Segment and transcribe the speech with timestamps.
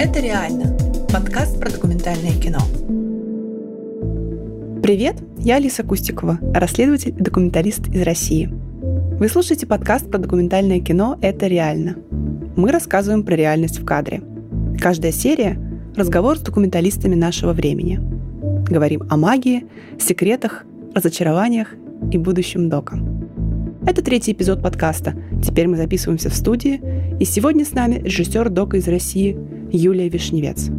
[0.00, 0.76] Это реально.
[1.12, 2.60] Подкаст про документальное кино.
[4.80, 8.48] Привет, я Алиса Кустикова, расследователь и документалист из России.
[9.18, 11.96] Вы слушаете подкаст про документальное кино «Это реально».
[12.54, 14.22] Мы рассказываем про реальность в кадре.
[14.80, 15.58] Каждая серия–
[15.96, 18.00] разговор с документалистами нашего времени.
[18.70, 19.66] Говорим о магии,
[19.98, 21.74] секретах, разочарованиях
[22.12, 23.00] и будущем дока.
[23.84, 25.14] Это третий эпизод подкаста.
[25.42, 26.80] Теперь мы записываемся в студии,
[27.18, 29.36] и сегодня с нами режиссер дока из России
[29.70, 30.70] Юлия Вишневец.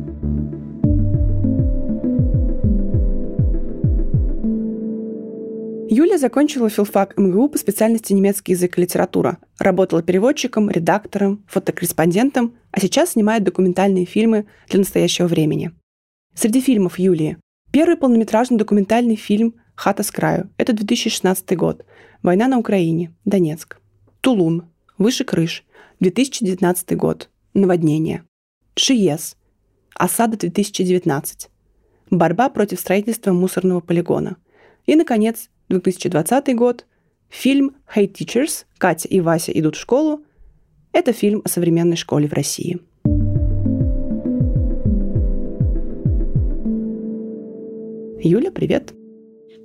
[5.91, 9.37] Юлия закончила филфак МГУ по специальности немецкий язык и литература.
[9.59, 15.71] Работала переводчиком, редактором, фотокорреспондентом, а сейчас снимает документальные фильмы для настоящего времени.
[16.33, 17.37] Среди фильмов Юлии
[17.71, 21.85] первый полнометражный документальный фильм «Хата с краю»— это 2016 год.
[22.23, 23.79] Война на Украине, Донецк.
[24.21, 24.65] Тулун,
[24.97, 25.63] Выше крыш,
[26.01, 27.29] 2019 год.
[27.53, 28.23] Наводнение.
[28.79, 29.35] Шиес.
[29.93, 31.49] Осада 2019.
[32.09, 34.37] Борьба против строительства мусорного полигона.
[34.85, 36.85] И, наконец, 2020 год.
[37.27, 38.65] Фильм «Hey Teachers.
[38.77, 40.23] Катя и Вася идут в школу».
[40.93, 42.79] Это фильм о современной школе в России.
[48.23, 48.93] Юля, привет.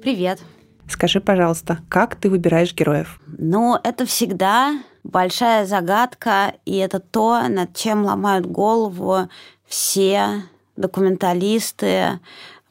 [0.03, 0.41] Привет.
[0.89, 3.21] Скажи, пожалуйста, как ты выбираешь героев?
[3.27, 9.29] Ну, это всегда большая загадка, и это то, над чем ломают голову
[9.67, 10.43] все
[10.77, 12.21] документалисты,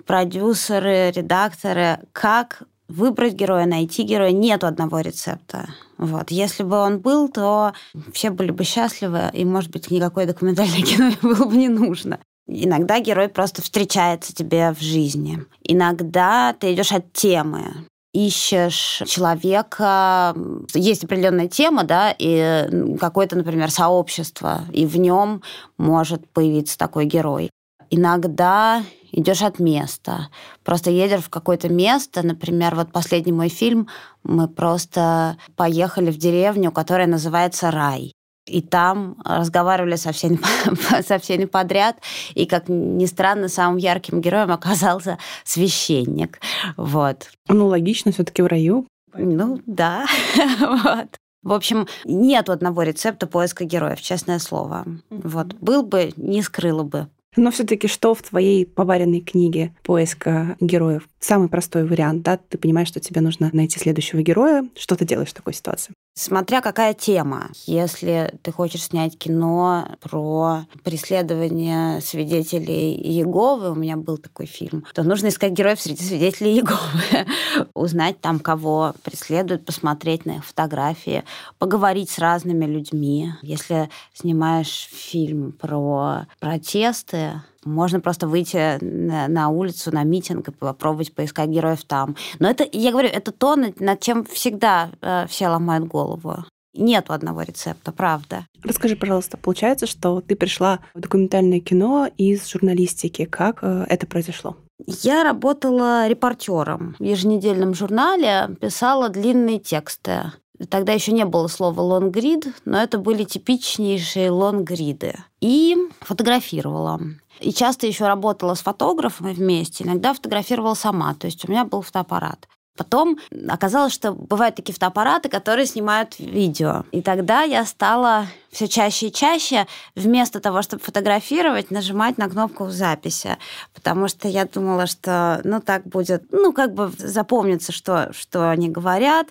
[0.05, 4.31] продюсеры, редакторы, как выбрать героя, найти героя.
[4.31, 5.69] Нет одного рецепта.
[5.97, 6.31] Вот.
[6.31, 7.73] Если бы он был, то
[8.11, 12.19] все были бы счастливы, и, может быть, никакое документальное кино было бы не нужно.
[12.45, 15.45] Иногда герой просто встречается тебе в жизни.
[15.63, 20.35] Иногда ты идешь от темы ищешь человека,
[20.73, 25.41] есть определенная тема, да, и какое-то, например, сообщество, и в нем
[25.77, 27.49] может появиться такой герой.
[27.89, 30.29] Иногда идешь от места.
[30.63, 33.87] Просто едешь в какое-то место, например, вот последний мой фильм,
[34.23, 38.13] мы просто поехали в деревню, которая называется Рай.
[38.45, 40.39] И там разговаривали со всеми,
[41.01, 41.97] со всеми подряд.
[42.35, 46.39] И, как ни странно, самым ярким героем оказался священник.
[46.75, 47.29] Вот.
[47.47, 48.85] Ну, логично, все таки в раю.
[49.15, 50.05] Ну, да.
[50.59, 51.17] вот.
[51.43, 54.85] В общем, нет одного рецепта поиска героев, честное слово.
[55.09, 55.53] Вот.
[55.55, 57.07] Был бы, не скрыла бы.
[57.35, 61.07] Но все-таки что в твоей поваренной книге поиска героев?
[61.19, 62.37] Самый простой вариант, да?
[62.37, 64.67] Ты понимаешь, что тебе нужно найти следующего героя.
[64.75, 65.93] Что ты делаешь в такой ситуации?
[66.15, 67.49] Смотря какая тема.
[67.65, 75.01] Если ты хочешь снять кино про преследование свидетелей Иеговы, у меня был такой фильм, то
[75.01, 77.25] нужно искать героев среди свидетелей Иеговы,
[77.73, 81.23] узнать там, кого преследуют, посмотреть на их фотографии,
[81.57, 83.31] поговорить с разными людьми.
[83.41, 87.22] Если снимаешь фильм про протесты,
[87.65, 92.15] можно просто выйти на, на улицу, на митинг и попробовать поискать героев там.
[92.39, 96.45] Но это, я говорю, это то, над, над чем всегда э, все ломают голову.
[96.75, 98.47] Нет одного рецепта, правда.
[98.63, 103.25] Расскажи, пожалуйста, получается, что ты пришла в документальное кино из журналистики.
[103.25, 104.57] Как э, это произошло?
[104.87, 110.33] Я работала репортером в еженедельном журнале, писала длинные тексты.
[110.69, 115.15] Тогда еще не было слова лонгрид, но это были типичнейшие лонгриды.
[115.41, 116.99] И фотографировала.
[117.39, 121.81] И часто еще работала с фотографами вместе, иногда фотографировала сама, то есть у меня был
[121.81, 122.47] фотоаппарат.
[122.75, 126.85] Потом оказалось, что бывают такие фотоаппараты, которые снимают видео.
[126.91, 132.69] И тогда я стала все чаще и чаще, вместо того, чтобы фотографировать, нажимать на кнопку
[132.69, 133.37] записи.
[133.75, 138.69] Потому что я думала, что ну так будет, ну как бы запомнится, что, что они
[138.69, 139.27] говорят,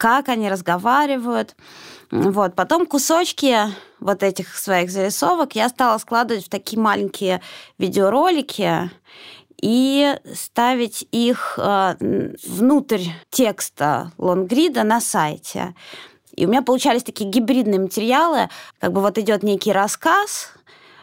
[0.00, 1.54] как они разговаривают.
[2.10, 2.54] Вот.
[2.54, 3.54] Потом кусочки
[4.00, 7.42] вот этих своих зарисовок я стала складывать в такие маленькие
[7.76, 8.90] видеоролики
[9.60, 11.96] и ставить их э,
[12.46, 15.74] внутрь текста лонгрида на сайте.
[16.34, 18.48] И у меня получались такие гибридные материалы,
[18.78, 20.54] как бы вот идет некий рассказ,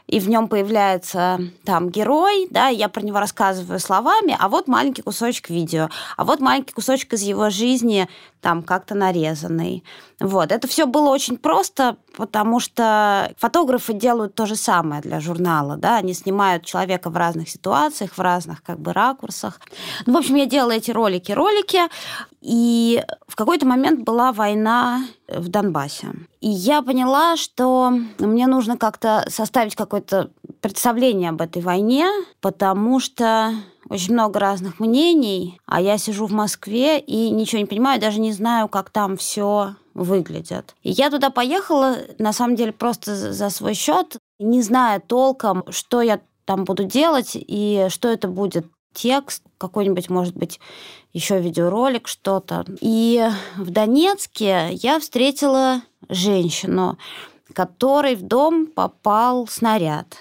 [0.07, 5.01] и в нем появляется там герой, да, я про него рассказываю словами, а вот маленький
[5.01, 8.07] кусочек видео, а вот маленький кусочек из его жизни,
[8.41, 9.83] там как-то нарезанный.
[10.19, 10.51] Вот.
[10.51, 15.97] Это все было очень просто, потому что фотографы делают то же самое для журнала, да,
[15.97, 19.59] они снимают человека в разных ситуациях, в разных как бы ракурсах.
[20.05, 21.81] Ну, в общем, я делала эти ролики, ролики,
[22.41, 26.07] и в какой-то момент была война в Донбассе.
[26.41, 30.31] И я поняла, что мне нужно как-то составить какое-то
[30.61, 32.07] представление об этой войне,
[32.41, 33.53] потому что
[33.89, 38.31] очень много разных мнений, а я сижу в Москве и ничего не понимаю, даже не
[38.33, 40.75] знаю, как там все выглядит.
[40.83, 44.17] И я туда поехала, на самом деле, просто за свой счет.
[44.39, 48.65] не зная толком, что я там буду делать и что это будет
[48.97, 50.59] текст, какой-нибудь, может быть,
[51.13, 52.65] еще видеоролик, что-то.
[52.81, 53.23] И
[53.55, 56.97] в Донецке я встретила женщину,
[57.53, 60.17] которой в дом попал снаряд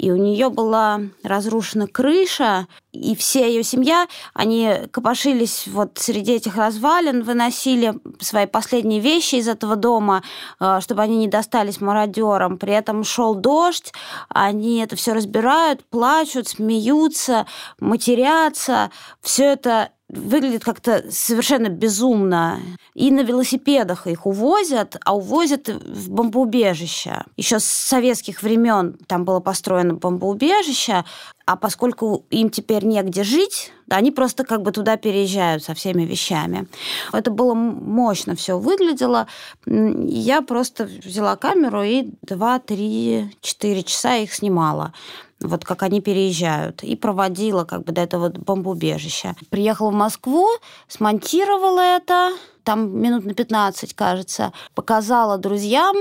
[0.00, 6.56] и у нее была разрушена крыша, и вся ее семья, они копошились вот среди этих
[6.56, 10.22] развалин, выносили свои последние вещи из этого дома,
[10.58, 12.56] э, чтобы они не достались мародерам.
[12.56, 13.92] При этом шел дождь,
[14.30, 17.46] они это все разбирают, плачут, смеются,
[17.78, 18.90] матерятся.
[19.20, 22.60] Все это выглядит как-то совершенно безумно.
[22.94, 27.24] И на велосипедах их увозят, а увозят в бомбоубежище.
[27.36, 31.04] Еще с советских времен там было построено бомбоубежище,
[31.50, 36.68] а поскольку им теперь негде жить, они просто как бы туда переезжают со всеми вещами.
[37.12, 39.26] Это было мощно все выглядело.
[39.66, 44.92] Я просто взяла камеру и 2, 3, 4 часа их снимала
[45.40, 49.34] вот как они переезжают, и проводила как бы до этого бомбоубежища.
[49.48, 50.46] Приехала в Москву,
[50.86, 52.32] смонтировала это,
[52.62, 55.96] там минут на 15, кажется, показала друзьям,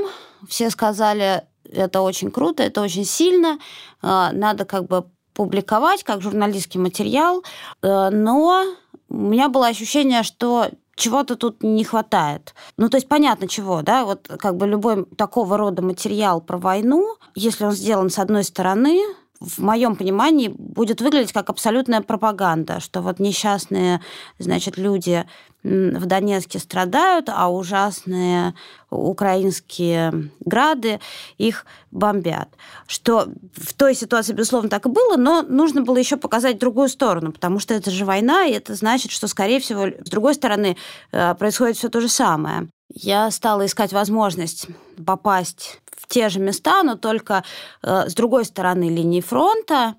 [0.50, 3.60] все сказали, это очень круто, это очень сильно,
[4.02, 5.06] э, надо как бы
[5.40, 7.46] публиковать как журналистский материал,
[7.82, 8.66] э, но
[9.08, 12.54] у меня было ощущение, что чего-то тут не хватает.
[12.76, 17.16] Ну, то есть понятно чего, да, вот как бы любой такого рода материал про войну,
[17.36, 19.00] если он сделан с одной стороны,
[19.40, 24.02] в моем понимании будет выглядеть как абсолютная пропаганда, что вот несчастные,
[24.38, 25.26] значит, люди
[25.64, 28.54] в Донецке страдают, а ужасные
[28.90, 31.00] украинские грады
[31.38, 32.50] их бомбят.
[32.88, 37.32] Что в той ситуации, безусловно, так и было, но нужно было еще показать другую сторону,
[37.32, 40.78] потому что это же война, и это значит, что, скорее всего, с другой стороны
[41.12, 42.70] э, происходит все то же самое.
[42.94, 44.68] Я стала искать возможность
[45.06, 47.44] попасть те же места, но только
[47.82, 49.96] э, с другой стороны линии фронта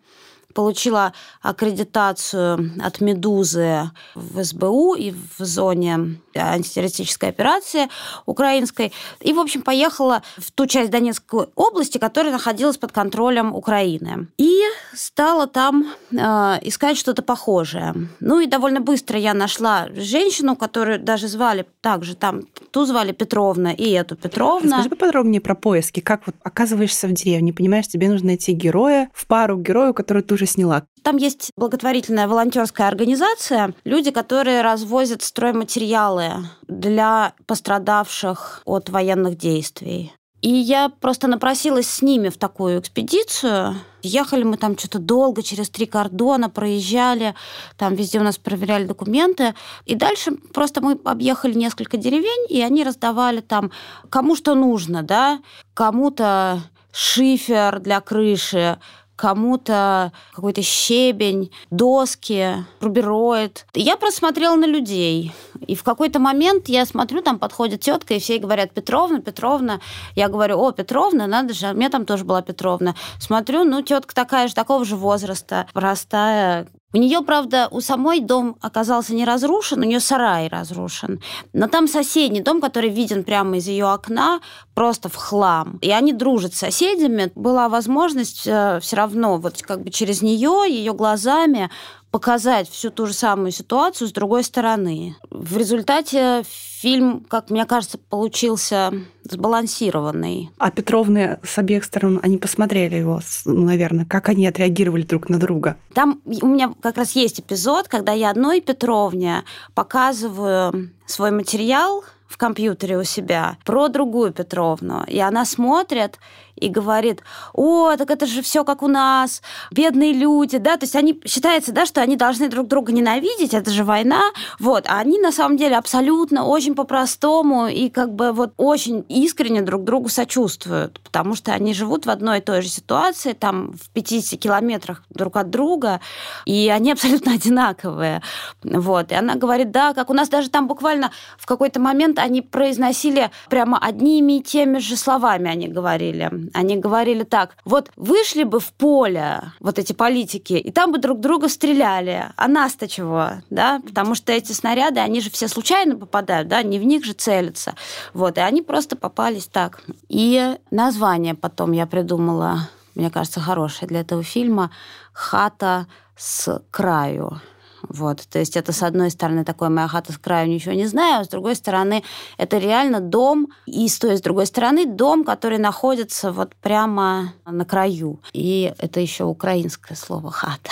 [0.54, 1.12] получила
[1.42, 7.88] аккредитацию от «Медузы» в СБУ и в зоне антитеррористической операции
[8.26, 8.92] украинской.
[9.20, 14.28] И, в общем, поехала в ту часть Донецкой области, которая находилась под контролем Украины.
[14.38, 14.60] И
[14.94, 16.16] стала там э,
[16.62, 17.94] искать что-то похожее.
[18.20, 23.72] Ну и довольно быстро я нашла женщину, которую даже звали также там, ту звали Петровна
[23.72, 24.78] и эту Петровна.
[24.78, 26.00] Расскажи поподробнее про поиски.
[26.00, 30.34] Как вот оказываешься в деревне, понимаешь, тебе нужно найти героя в пару герою, который ты
[30.40, 30.84] уже сняла.
[31.02, 40.12] Там есть благотворительная волонтерская организация, люди, которые развозят стройматериалы для пострадавших от военных действий.
[40.42, 43.76] И я просто напросилась с ними в такую экспедицию.
[44.02, 47.34] Ехали мы там что-то долго, через три кордона, проезжали,
[47.76, 49.54] там везде у нас проверяли документы.
[49.84, 53.70] И дальше просто мы объехали несколько деревень, и они раздавали там
[54.08, 55.40] кому что нужно, да,
[55.74, 56.62] кому-то
[56.92, 58.78] шифер для крыши,
[59.20, 63.66] кому-то какой-то щебень, доски, рубероид.
[63.74, 65.32] Я просто смотрела на людей.
[65.66, 69.80] И в какой-то момент я смотрю, там подходит тетка, и все говорят, Петровна, Петровна.
[70.16, 72.94] Я говорю, о, Петровна, надо же, у меня там тоже была Петровна.
[73.18, 78.56] Смотрю, ну, тетка такая же, такого же возраста, простая, у нее, правда, у самой дом
[78.60, 81.20] оказался не разрушен, у нее сарай разрушен.
[81.52, 84.40] Но там соседний дом, который виден прямо из ее окна,
[84.74, 85.78] просто в хлам.
[85.82, 87.30] И они дружат с соседями.
[87.34, 91.70] Была возможность э, все равно вот как бы через нее, ее глазами
[92.10, 95.16] показать всю ту же самую ситуацию с другой стороны.
[95.30, 98.92] В результате фильм, как мне кажется, получился
[99.24, 100.50] сбалансированный.
[100.58, 105.38] А Петровны с обеих сторон, они посмотрели его, ну, наверное, как они отреагировали друг на
[105.38, 105.76] друга?
[105.94, 112.36] Там у меня как раз есть эпизод, когда я одной Петровне показываю свой материал в
[112.36, 115.04] компьютере у себя про другую Петровну.
[115.08, 116.18] И она смотрит
[116.56, 120.96] и говорит, о, так это же все как у нас, бедные люди, да, то есть
[120.96, 124.22] они, считается, да, что они должны друг друга ненавидеть, это же война,
[124.58, 129.62] вот, а они на самом деле абсолютно очень по-простому и как бы вот очень искренне
[129.62, 133.90] друг другу сочувствуют, потому что они живут в одной и той же ситуации, там в
[133.90, 136.00] 50 километрах друг от друга,
[136.44, 138.22] и они абсолютно одинаковые,
[138.62, 142.42] вот, и она говорит, да, как у нас даже там буквально в какой-то момент они
[142.42, 146.30] произносили прямо одними и теми же словами они говорили.
[146.54, 151.20] Они говорили так, вот вышли бы в поле вот эти политики, и там бы друг
[151.20, 152.26] друга стреляли.
[152.36, 153.30] А нас-то чего?
[153.50, 153.80] Да?
[153.86, 157.74] Потому что эти снаряды, они же все случайно попадают, да, не в них же целятся.
[158.14, 159.82] Вот, и они просто попались так.
[160.08, 164.70] И название потом я придумала, мне кажется, хорошее для этого фильма
[165.12, 167.40] «Хата с краю».
[167.88, 171.20] Вот, то есть это, с одной стороны, такой «моя хата с краю, ничего не знаю»,
[171.20, 172.02] а с другой стороны,
[172.38, 177.64] это реально дом, и с той, с другой стороны, дом, который находится вот прямо на
[177.64, 178.20] краю.
[178.32, 180.70] И это еще украинское слово «хата».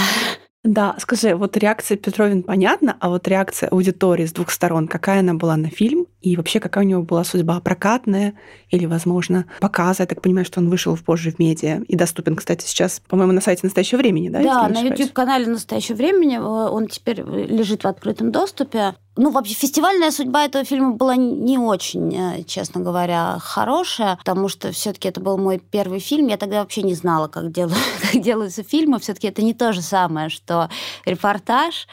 [0.65, 5.35] Да, скажи, вот реакция Петровин понятна, а вот реакция аудитории с двух сторон, какая она
[5.35, 8.35] была на фильм и вообще какая у него была судьба прокатная
[8.71, 10.03] или, возможно, показа?
[10.03, 13.41] Я так понимаю, что он вышел позже в медиа и доступен, кстати, сейчас, по-моему, на
[13.41, 14.43] сайте «Настоящего времени», да?
[14.43, 18.95] Да, на YouTube-канале «Настоящего времени» э, он теперь лежит в открытом доступе.
[19.17, 24.73] Ну, вообще, фестивальная судьба этого фильма была не очень, э, честно говоря, хорошая, потому что
[24.73, 26.27] все-таки это был мой первый фильм.
[26.27, 27.77] Я тогда вообще не знала, как, делаю,
[28.13, 28.99] как делаются фильмы.
[28.99, 30.69] Все-таки это не то же самое, что
[31.05, 31.87] репортаж.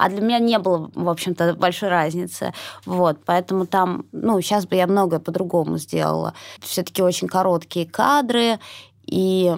[0.00, 2.54] А для меня не было, в общем-то, большой разницы.
[2.86, 6.32] Вот, поэтому там, ну, сейчас бы я многое по-другому сделала.
[6.60, 8.58] Все-таки очень короткие кадры,
[9.04, 9.54] и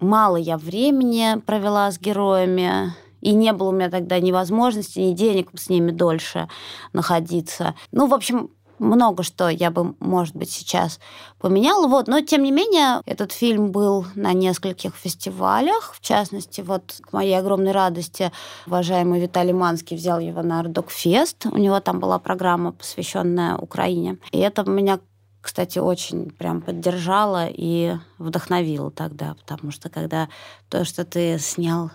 [0.00, 5.12] мало я времени провела с героями и не было у меня тогда ни возможности, ни
[5.12, 6.48] денег с ними дольше
[6.94, 7.74] находиться.
[7.92, 11.00] Ну, в общем, много что я бы, может быть, сейчас
[11.38, 11.86] поменяла.
[11.86, 12.08] Вот.
[12.08, 15.94] Но, тем не менее, этот фильм был на нескольких фестивалях.
[15.94, 18.32] В частности, вот к моей огромной радости
[18.66, 21.46] уважаемый Виталий Манский взял его на Ардокфест.
[21.46, 24.18] У него там была программа, посвященная Украине.
[24.32, 24.98] И это меня
[25.44, 30.30] кстати, очень прям поддержало и вдохновило тогда, потому что когда
[30.70, 31.90] то, что ты снял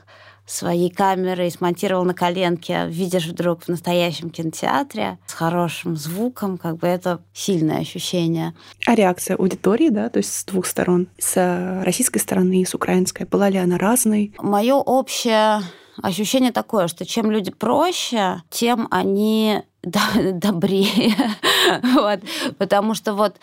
[0.50, 6.88] своей камерой, смонтировал на коленке, видишь вдруг в настоящем кинотеатре с хорошим звуком, как бы
[6.88, 8.54] это сильное ощущение.
[8.86, 13.26] А реакция аудитории, да, то есть с двух сторон, с российской стороны и с украинской,
[13.26, 14.34] была ли она разной?
[14.40, 15.62] Мое общее
[16.02, 21.16] ощущение такое, что чем люди проще, тем они добрее.
[21.96, 22.20] вот.
[22.58, 23.36] Потому что вот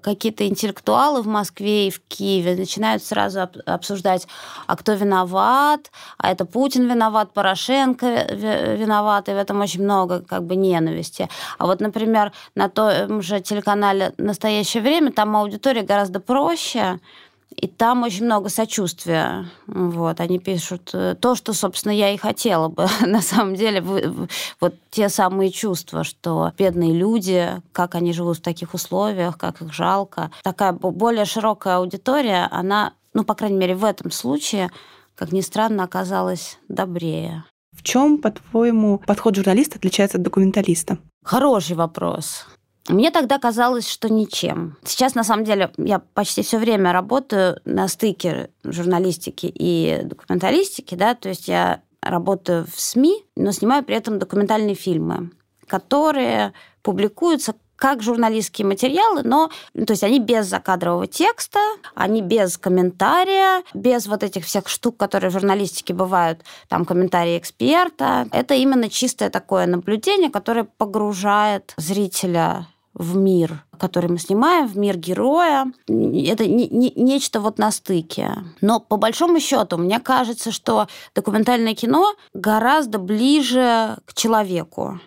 [0.00, 4.26] какие-то интеллектуалы в Москве и в Киеве начинают сразу обсуждать,
[4.66, 10.44] а кто виноват, а это Путин виноват, Порошенко виноват, и в этом очень много как
[10.44, 11.28] бы ненависти.
[11.58, 16.98] А вот, например, на том же телеканале «Настоящее время» там аудитория гораздо проще,
[17.56, 19.46] и там очень много сочувствия.
[19.66, 22.86] Вот, они пишут э, то, что, собственно, я и хотела бы.
[23.06, 23.82] На самом деле,
[24.60, 29.72] вот те самые чувства, что бедные люди, как они живут в таких условиях, как их
[29.72, 30.30] жалко.
[30.42, 34.70] Такая более широкая аудитория, она, ну, по крайней мере, в этом случае,
[35.14, 37.44] как ни странно, оказалась добрее.
[37.72, 40.98] В чем, по-твоему, подход журналиста отличается от документалиста?
[41.24, 42.46] Хороший вопрос.
[42.88, 44.76] Мне тогда казалось, что ничем.
[44.84, 51.14] Сейчас, на самом деле, я почти все время работаю на стыке журналистики и документалистики, да,
[51.14, 55.30] то есть я работаю в СМИ, но снимаю при этом документальные фильмы,
[55.66, 61.58] которые публикуются как журналистские материалы, но то есть они без закадрового текста,
[61.94, 68.28] они без комментария, без вот этих всех штук, которые в журналистике бывают, там комментарии эксперта.
[68.30, 74.96] Это именно чистое такое наблюдение, которое погружает зрителя в мир, который мы снимаем, в мир
[74.96, 75.66] героя.
[75.88, 78.30] Это не, не, нечто вот на стыке.
[78.60, 85.00] Но по большому счету, мне кажется, что документальное кино гораздо ближе к человеку,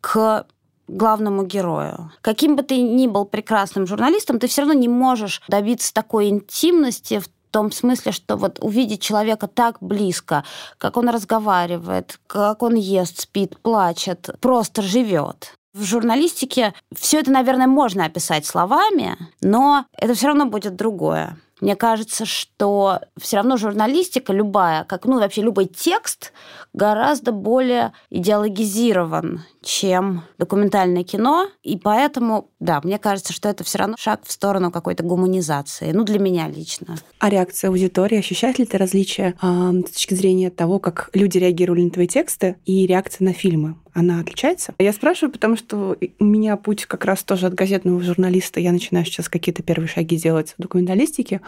[0.00, 0.46] к
[0.88, 2.10] главному герою.
[2.22, 7.20] Каким бы ты ни был прекрасным журналистом, ты все равно не можешь добиться такой интимности
[7.20, 10.44] в том смысле, что вот увидеть человека так близко,
[10.78, 15.57] как он разговаривает, как он ест, спит, плачет, просто живет.
[15.74, 21.36] В журналистике все это, наверное, можно описать словами, но это все равно будет другое.
[21.60, 26.32] Мне кажется, что все равно журналистика любая, как ну вообще любой текст,
[26.72, 33.96] гораздо более идеологизирован, чем документальное кино, и поэтому, да, мне кажется, что это все равно
[33.98, 36.96] шаг в сторону какой-то гуманизации, ну для меня лично.
[37.18, 41.82] А реакция аудитории, ощущает ли ты различия э, с точки зрения того, как люди реагировали
[41.82, 43.76] на твои тексты и реакция на фильмы?
[43.98, 44.74] Она отличается?
[44.78, 48.60] Я спрашиваю, потому что у меня путь как раз тоже от газетного журналиста.
[48.60, 51.40] Я начинаю сейчас какие-то первые шаги делать в документалистике,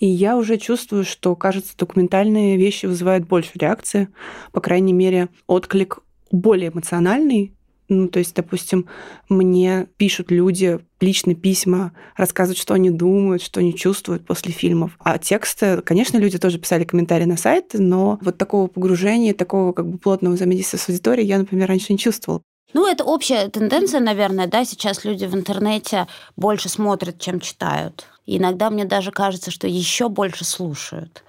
[0.00, 4.08] и я уже чувствую, что, кажется, документальные вещи вызывают больше реакции,
[4.52, 5.98] по крайней мере, отклик
[6.30, 7.54] более эмоциональный,
[7.88, 8.86] ну, то есть, допустим,
[9.28, 14.96] мне пишут люди личные письма, рассказывают, что они думают, что они чувствуют после фильмов.
[14.98, 19.86] А тексты, конечно, люди тоже писали комментарии на сайт, но вот такого погружения, такого как
[19.86, 22.42] бы плотного взаимодействия с аудиторией я, например, раньше не чувствовала.
[22.74, 28.04] Ну, это общая тенденция, наверное, да, сейчас люди в интернете больше смотрят, чем читают.
[28.26, 31.24] И иногда мне даже кажется, что еще больше слушают.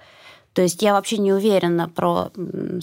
[0.52, 2.32] То есть я вообще не уверена про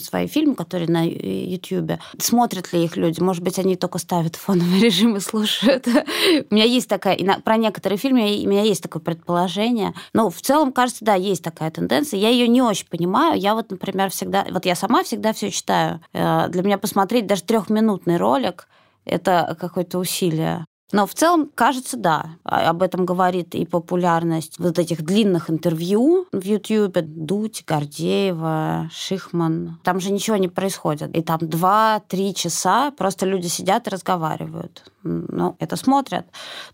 [0.00, 2.00] свои фильмы, которые на YouTube.
[2.18, 3.20] Смотрят ли их люди?
[3.20, 5.86] Может быть, они только ставят фоновый режим и слушают.
[5.86, 7.18] у меня есть такая...
[7.44, 9.94] Про некоторые фильмы у меня есть такое предположение.
[10.12, 12.18] Но в целом, кажется, да, есть такая тенденция.
[12.18, 13.38] Я ее не очень понимаю.
[13.38, 14.46] Я вот, например, всегда...
[14.50, 16.00] Вот я сама всегда все читаю.
[16.12, 18.68] Э, для меня посмотреть даже трехминутный ролик
[19.08, 20.64] это какое-то усилие.
[20.92, 22.36] Но в целом, кажется, да.
[22.44, 27.02] А, об этом говорит и популярность вот этих длинных интервью в Ютьюбе.
[27.02, 29.78] Дудь, Гордеева, Шихман.
[29.84, 31.14] Там же ничего не происходит.
[31.14, 34.84] И там два-три часа просто люди сидят и разговаривают.
[35.02, 36.26] Ну, это смотрят.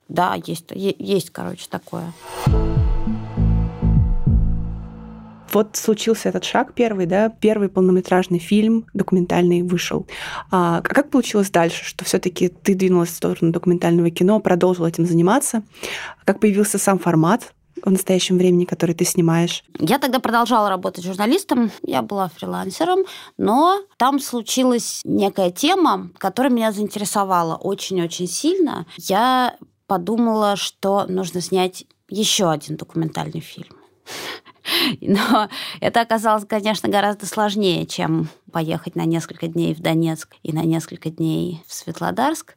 [0.08, 2.12] Да, есть, есть короче, такое.
[5.54, 10.06] Вот случился этот шаг первый, да, первый полнометражный фильм документальный вышел.
[10.50, 15.62] А как получилось дальше, что все-таки ты двинулась в сторону документального кино, продолжила этим заниматься?
[16.24, 19.62] Как появился сам формат в настоящем времени, который ты снимаешь?
[19.78, 23.04] Я тогда продолжала работать журналистом, я была фрилансером,
[23.38, 28.86] но там случилась некая тема, которая меня заинтересовала очень-очень сильно.
[28.96, 29.56] Я
[29.86, 33.68] подумала, что нужно снять еще один документальный фильм.
[35.00, 35.48] Но
[35.80, 41.10] это оказалось, конечно, гораздо сложнее, чем поехать на несколько дней в Донецк и на несколько
[41.10, 42.54] дней в Светлодарск.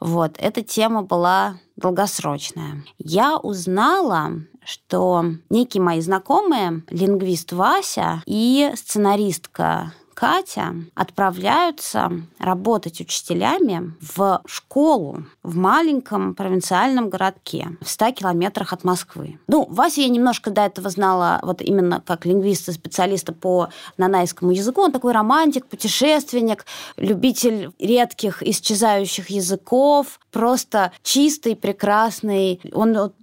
[0.00, 0.36] Вот.
[0.38, 2.84] Эта тема была долгосрочная.
[2.98, 4.32] Я узнала,
[4.64, 12.10] что некие мои знакомые, лингвист Вася и сценаристка Катя отправляются
[12.40, 19.38] работать учителями в школу в маленьком провинциальном городке в 100 километрах от Москвы.
[19.46, 24.82] Ну, Вася я немножко до этого знала вот именно как лингвиста, специалиста по нанайскому языку.
[24.82, 32.60] Он такой романтик, путешественник, любитель редких исчезающих языков, просто чистый, прекрасный.
[32.72, 33.14] Он вот,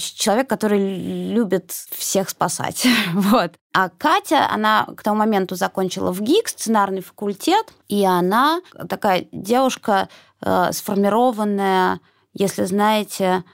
[0.00, 2.84] человек, который любит всех спасать.
[3.14, 3.52] вот.
[3.74, 10.08] А Катя, она к тому моменту закончила в ГИК, сценарный факультет, и она такая девушка
[10.42, 12.00] э, сформированная,
[12.34, 13.44] если знаете,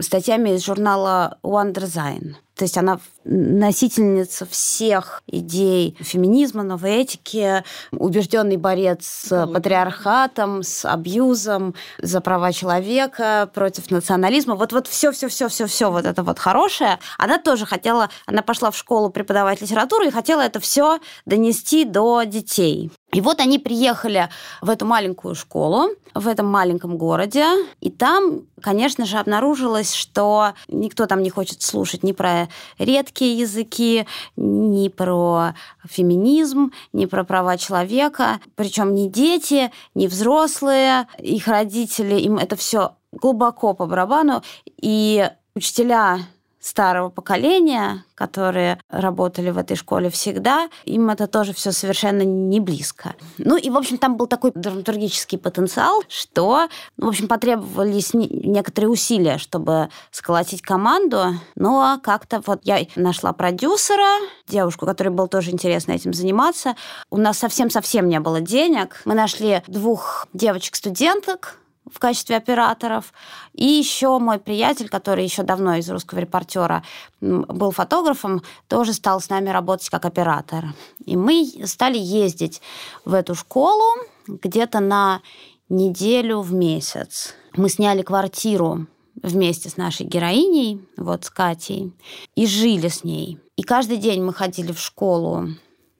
[0.00, 2.34] статьями из журнала One Design.
[2.58, 11.76] То есть она носительница всех идей феминизма, новой этики, убежденный борец с патриархатом, с абьюзом,
[11.98, 14.56] за права человека, против национализма.
[14.56, 16.98] Вот, вот все, все, все, все, все вот это вот хорошее.
[17.16, 22.24] Она тоже хотела, она пошла в школу преподавать литературу и хотела это все донести до
[22.24, 22.90] детей.
[23.12, 24.28] И вот они приехали
[24.60, 27.46] в эту маленькую школу, в этом маленьком городе,
[27.80, 34.06] и там, конечно же, обнаружилось, что никто там не хочет слушать ни про редкие языки,
[34.36, 35.54] ни про
[35.88, 42.92] феминизм, ни про права человека, причем ни дети, ни взрослые, их родители, им это все
[43.10, 46.20] глубоко по барабану, и учителя
[46.60, 53.14] старого поколения, которые работали в этой школе всегда, им это тоже все совершенно не близко.
[53.38, 58.90] Ну и, в общем, там был такой драматургический потенциал, что, ну, в общем, потребовались некоторые
[58.90, 65.92] усилия, чтобы сколотить команду, но как-то вот я нашла продюсера, девушку, которой было тоже интересно
[65.92, 66.74] этим заниматься.
[67.10, 69.02] У нас совсем-совсем не было денег.
[69.04, 71.58] Мы нашли двух девочек-студенток,
[71.92, 73.12] в качестве операторов.
[73.54, 76.82] И еще мой приятель, который еще давно из русского репортера
[77.20, 80.66] был фотографом, тоже стал с нами работать как оператор.
[81.04, 82.60] И мы стали ездить
[83.04, 83.84] в эту школу
[84.26, 85.20] где-то на
[85.68, 87.34] неделю в месяц.
[87.54, 88.86] Мы сняли квартиру
[89.22, 91.92] вместе с нашей героиней, вот с Катей,
[92.34, 93.38] и жили с ней.
[93.56, 95.48] И каждый день мы ходили в школу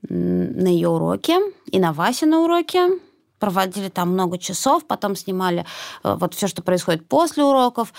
[0.09, 1.35] на ее уроки
[1.71, 2.89] и на Васе на уроке
[3.39, 5.65] проводили там много часов, потом снимали
[6.05, 7.93] э, вот все, что происходит после уроков,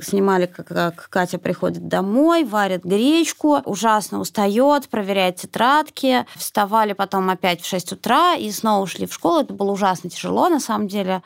[0.00, 6.26] снимали, как Катя приходит домой, варит гречку, ужасно устает, проверяет тетрадки.
[6.36, 9.40] Вставали потом опять в 6 утра и снова ушли в школу.
[9.40, 11.22] Это было ужасно тяжело, на самом деле.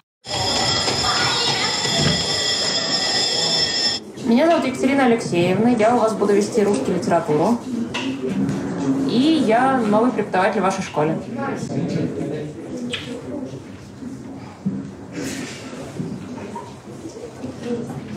[4.24, 5.70] Меня зовут Екатерина Алексеевна.
[5.70, 7.58] Я у вас буду вести русский литературу.
[9.10, 11.18] И я новый преподаватель в вашей школе.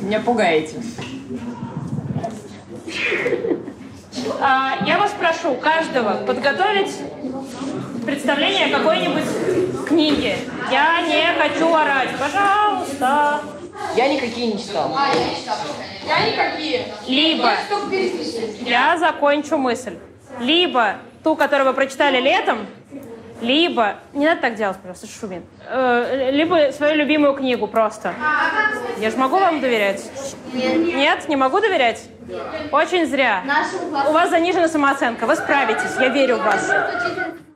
[0.08, 0.78] Меня пугаете.
[4.40, 6.96] А, я вас прошу каждого подготовить
[8.06, 10.38] представление какой-нибудь книги.
[10.72, 12.12] Я не хочу орать.
[12.18, 13.42] Пожалуйста.
[13.98, 14.96] Я никакие не читал.
[14.98, 15.58] А, я не читал.
[16.08, 16.86] Я никакие.
[17.06, 17.52] Либо
[18.62, 19.98] я закончу мысль.
[20.40, 22.66] Либо ту, которую вы прочитали летом,
[23.42, 25.44] Либо, не надо так делать, просто Шумин.
[25.68, 28.14] Э, либо свою любимую книгу просто.
[28.98, 30.04] Я же могу вам доверять?
[30.54, 30.78] Нет.
[30.78, 32.04] Нет, не могу доверять?
[32.72, 33.44] Очень зря.
[34.08, 36.72] У вас занижена самооценка, вы справитесь, я верю в вас.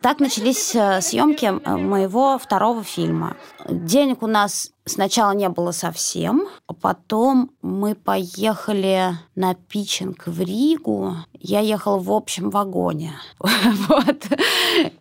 [0.02, 3.38] Так начались э, съемки э, моего второго фильма.
[3.68, 11.16] Денег у нас сначала не было совсем, а потом мы поехали на питчинг в Ригу.
[11.40, 13.14] Я ехала в общем вагоне.
[13.40, 14.26] вот.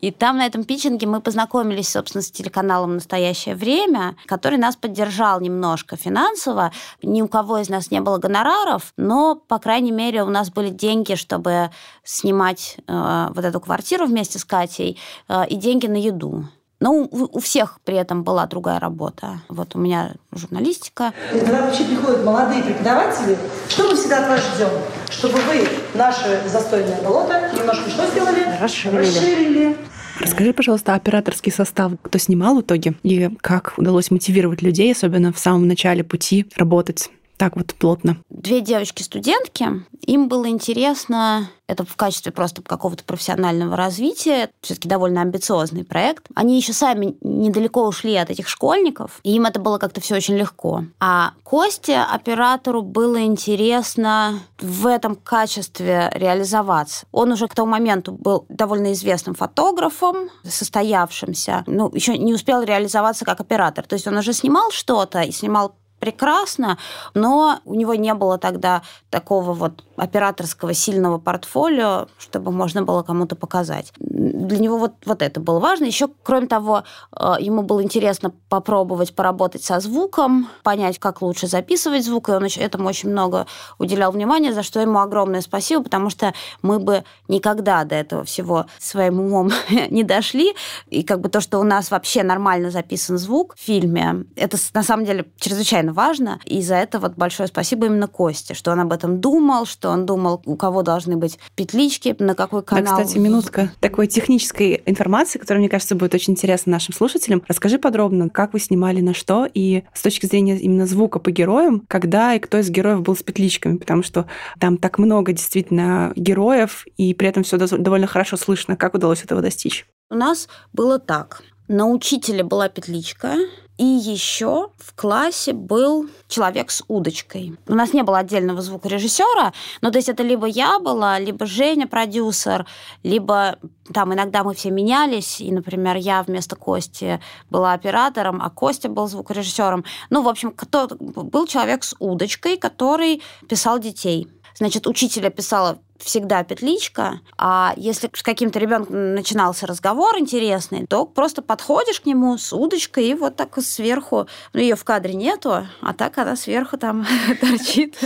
[0.00, 5.40] И там на этом питчинге мы познакомились, собственно, с телеканалом «Настоящее время», который нас поддержал
[5.40, 6.72] немножко финансово.
[7.02, 10.70] Ни у кого из нас не было гонораров, но, по крайней мере, у нас были
[10.70, 11.70] деньги, чтобы
[12.04, 14.98] снимать э, вот эту квартиру вместе с Катей
[15.28, 16.46] э, и деньги на еду.
[16.80, 19.40] Но у, у всех при этом была другая работа.
[19.48, 21.12] Вот у меня журналистика.
[21.34, 23.36] И когда вообще приходят молодые преподаватели,
[23.68, 24.70] что мы всегда от вас ждем?
[25.10, 28.46] Чтобы вы наше застойное болото немножко что сделали?
[28.60, 28.98] Расширили.
[28.98, 29.76] Расширили.
[30.20, 35.38] Расскажи, пожалуйста, операторский состав, кто снимал в итоге, и как удалось мотивировать людей, особенно в
[35.38, 38.18] самом начале пути, работать так вот плотно?
[38.28, 39.66] Две девочки-студентки,
[40.02, 46.26] им было интересно, это в качестве просто какого-то профессионального развития, все-таки довольно амбициозный проект.
[46.34, 50.36] Они еще сами недалеко ушли от этих школьников, и им это было как-то все очень
[50.36, 50.84] легко.
[51.00, 57.06] А Косте, оператору, было интересно в этом качестве реализоваться.
[57.10, 63.24] Он уже к тому моменту был довольно известным фотографом, состоявшимся, ну, еще не успел реализоваться
[63.24, 63.86] как оператор.
[63.86, 66.78] То есть он уже снимал что-то и снимал прекрасно,
[67.14, 73.36] но у него не было тогда такого вот операторского сильного портфолио, чтобы можно было кому-то
[73.36, 73.92] показать.
[73.98, 75.84] Для него вот, вот это было важно.
[75.84, 76.84] Еще, кроме того,
[77.14, 82.46] э, ему было интересно попробовать поработать со звуком, понять, как лучше записывать звук, и он
[82.56, 83.46] этому очень много
[83.78, 86.32] уделял внимания, за что ему огромное спасибо, потому что
[86.62, 89.50] мы бы никогда до этого всего своим умом
[89.90, 90.54] не дошли.
[90.88, 94.82] И как бы то, что у нас вообще нормально записан звук в фильме, это на
[94.82, 96.40] самом деле чрезвычайно важно.
[96.44, 100.06] И за это вот большое спасибо именно Косте, что он об этом думал, что он
[100.06, 102.96] думал, у кого должны быть петлички, на какой канал.
[102.96, 107.42] Да, кстати, минутка такой технической информации, которая, мне кажется, будет очень интересна нашим слушателям.
[107.48, 111.82] Расскажи подробно, как вы снимали на что, и с точки зрения именно звука по героям,
[111.88, 114.26] когда и кто из героев был с петличками, потому что
[114.58, 118.76] там так много действительно героев, и при этом все довольно хорошо слышно.
[118.76, 119.86] Как удалось этого достичь?
[120.10, 121.42] У нас было так.
[121.68, 123.36] На учителя была петличка,
[123.80, 127.56] и еще в классе был человек с удочкой.
[127.66, 131.86] У нас не было отдельного звукорежиссера, но то есть это либо я была, либо Женя,
[131.86, 132.66] продюсер,
[133.02, 133.56] либо
[133.94, 139.08] там иногда мы все менялись, и, например, я вместо Кости была оператором, а Костя был
[139.08, 139.86] звукорежиссером.
[140.10, 144.28] Ну, в общем, кто был человек с удочкой, который писал детей.
[144.58, 151.42] Значит, учителя писала всегда петличка, а если с каким-то ребенком начинался разговор интересный, то просто
[151.42, 155.94] подходишь к нему с удочкой и вот так сверху, ну ее в кадре нету, а
[155.94, 157.06] так она сверху там
[157.40, 157.96] торчит.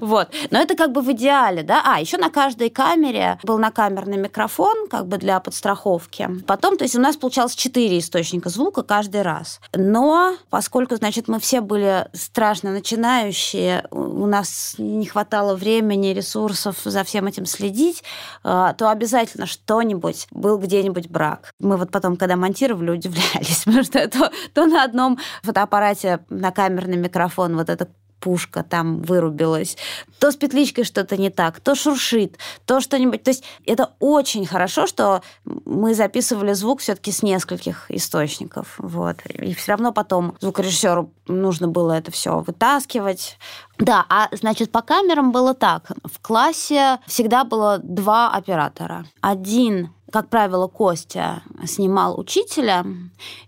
[0.00, 0.28] Вот.
[0.50, 1.82] Но это как бы в идеале, да.
[1.84, 6.28] А, еще на каждой камере был накамерный микрофон, как бы для подстраховки.
[6.46, 9.60] Потом, то есть у нас получалось четыре источника звука каждый раз.
[9.74, 17.04] Но поскольку, значит, мы все были страшно начинающие, у нас не хватало времени, ресурсов за
[17.04, 18.02] всем этим этим следить,
[18.44, 21.52] э, то обязательно что-нибудь был где-нибудь брак.
[21.60, 26.96] Мы вот потом, когда монтировали, удивлялись, потому что то, то на одном фотоаппарате на камерный
[26.96, 27.88] микрофон вот это
[28.26, 29.76] пушка там вырубилась,
[30.18, 33.22] то с петличкой что-то не так, то шуршит, то что-нибудь.
[33.22, 38.74] То есть это очень хорошо, что мы записывали звук все-таки с нескольких источников.
[38.78, 39.24] Вот.
[39.26, 43.38] И все равно потом звукорежиссеру нужно было это все вытаскивать.
[43.78, 45.92] Да, а значит, по камерам было так.
[46.02, 49.06] В классе всегда было два оператора.
[49.20, 52.84] Один как правило, Костя снимал учителя,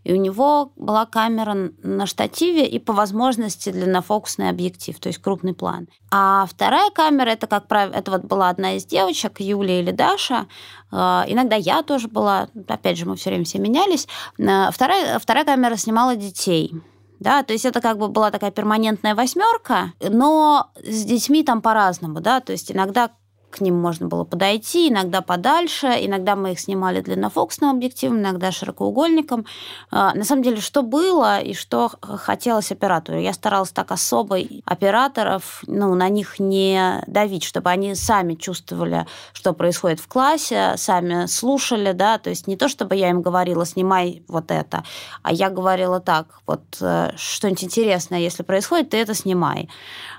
[0.02, 5.54] и у него была камера на штативе и по возможности длиннофокусный объектив, то есть крупный
[5.54, 5.88] план.
[6.10, 10.46] А вторая камера, это, как правило, это вот была одна из девочек, Юлия или Даша.
[10.90, 14.08] Э, иногда я тоже была, опять же, мы все время все менялись.
[14.38, 16.72] Э, вторая, вторая камера снимала детей.
[17.20, 22.20] Да, то есть это как бы была такая перманентная восьмерка, но с детьми там по-разному,
[22.20, 23.10] да, то есть иногда
[23.50, 29.46] к ним можно было подойти, иногда подальше, иногда мы их снимали длиннофокусным объективом, иногда широкоугольником.
[29.90, 33.18] А, на самом деле, что было и что хотелось оператору?
[33.18, 39.52] Я старалась так особо операторов, ну, на них не давить, чтобы они сами чувствовали, что
[39.54, 44.22] происходит в классе, сами слушали, да, то есть не то, чтобы я им говорила, снимай
[44.28, 44.84] вот это,
[45.22, 49.68] а я говорила так, вот э, что-нибудь интересное, если происходит, ты это снимай.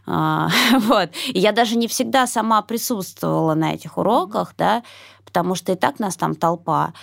[0.10, 1.10] А, вот.
[1.28, 4.84] И я даже не всегда сама присутствовала на этих уроках, да,
[5.24, 6.94] потому что и так нас там толпа.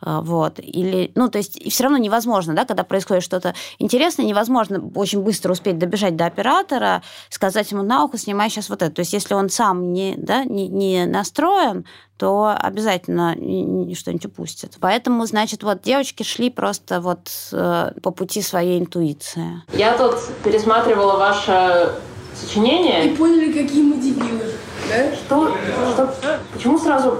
[0.00, 0.58] А, вот.
[0.58, 5.52] Или, ну, то есть все равно невозможно, да, когда происходит что-то интересное, невозможно очень быстро
[5.52, 8.94] успеть добежать до оператора, сказать ему на ухо, снимай сейчас вот это.
[8.94, 11.84] То есть если он сам не, да, не, не настроен,
[12.16, 14.76] то обязательно что-нибудь упустит.
[14.80, 19.62] Поэтому, значит, вот девочки шли просто вот э, по пути своей интуиции.
[19.72, 21.92] Я тут пересматривала ваше
[22.34, 23.12] сочинение.
[23.12, 24.52] И поняли, какие мы дебилы.
[24.88, 25.14] Да?
[25.14, 25.56] Что?
[25.92, 26.40] что?
[26.52, 27.18] Почему сразу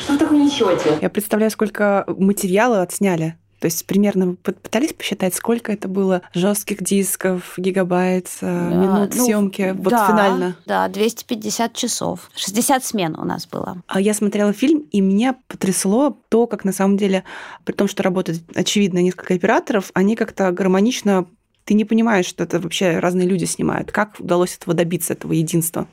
[0.00, 0.98] что вы такое несете?
[1.00, 3.36] Я представляю, сколько материала отсняли.
[3.60, 9.24] То есть примерно пытались посчитать, сколько это было жестких дисков, гигабайт, э, да, минут ну,
[9.24, 10.56] съемки, вот да, финально.
[10.64, 12.30] Да, 250 часов.
[12.36, 13.82] 60 смен у нас было.
[13.86, 17.24] А я смотрела фильм, и меня потрясло то, как на самом деле,
[17.64, 21.26] при том, что работает, очевидно, несколько операторов, они как-то гармонично
[21.64, 23.92] ты не понимаешь, что это вообще разные люди снимают.
[23.92, 25.86] Как удалось этого добиться, этого единства?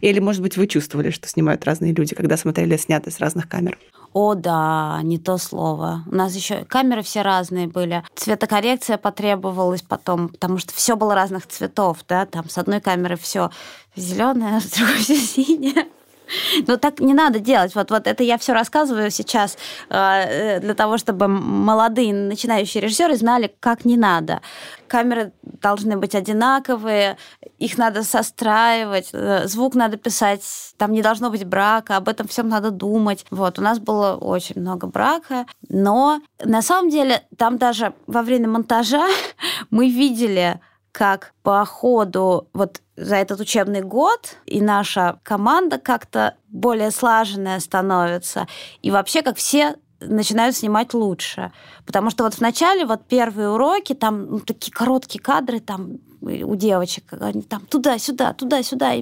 [0.00, 3.78] Или, может быть, вы чувствовали, что снимают разные люди, когда смотрели снятые с разных камер?
[4.12, 6.04] О, да, не то слово.
[6.06, 8.04] У нас еще камеры все разные были.
[8.14, 13.50] Цветокоррекция потребовалась потом, потому что все было разных цветов, да, там с одной камеры все
[13.96, 15.86] зеленое, с другой все синее.
[16.66, 17.74] Но так не надо делать.
[17.74, 19.56] Вот, вот это я все рассказываю сейчас
[19.88, 24.40] э, для того, чтобы молодые начинающие режиссеры знали, как не надо.
[24.88, 27.16] Камеры должны быть одинаковые,
[27.58, 30.42] их надо состраивать, э, звук надо писать,
[30.76, 33.24] там не должно быть брака, об этом всем надо думать.
[33.30, 38.48] Вот, у нас было очень много брака, но на самом деле там даже во время
[38.48, 39.06] монтажа
[39.70, 40.60] мы видели
[40.94, 48.46] как по ходу вот за этот учебный год и наша команда как-то более слаженная становится.
[48.80, 51.50] И вообще, как все начинают снимать лучше.
[51.84, 56.54] Потому что вот в начале, вот первые уроки, там ну, такие короткие кадры там у
[56.54, 58.92] девочек, они там туда-сюда, туда-сюда,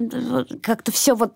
[0.62, 1.34] как-то все вот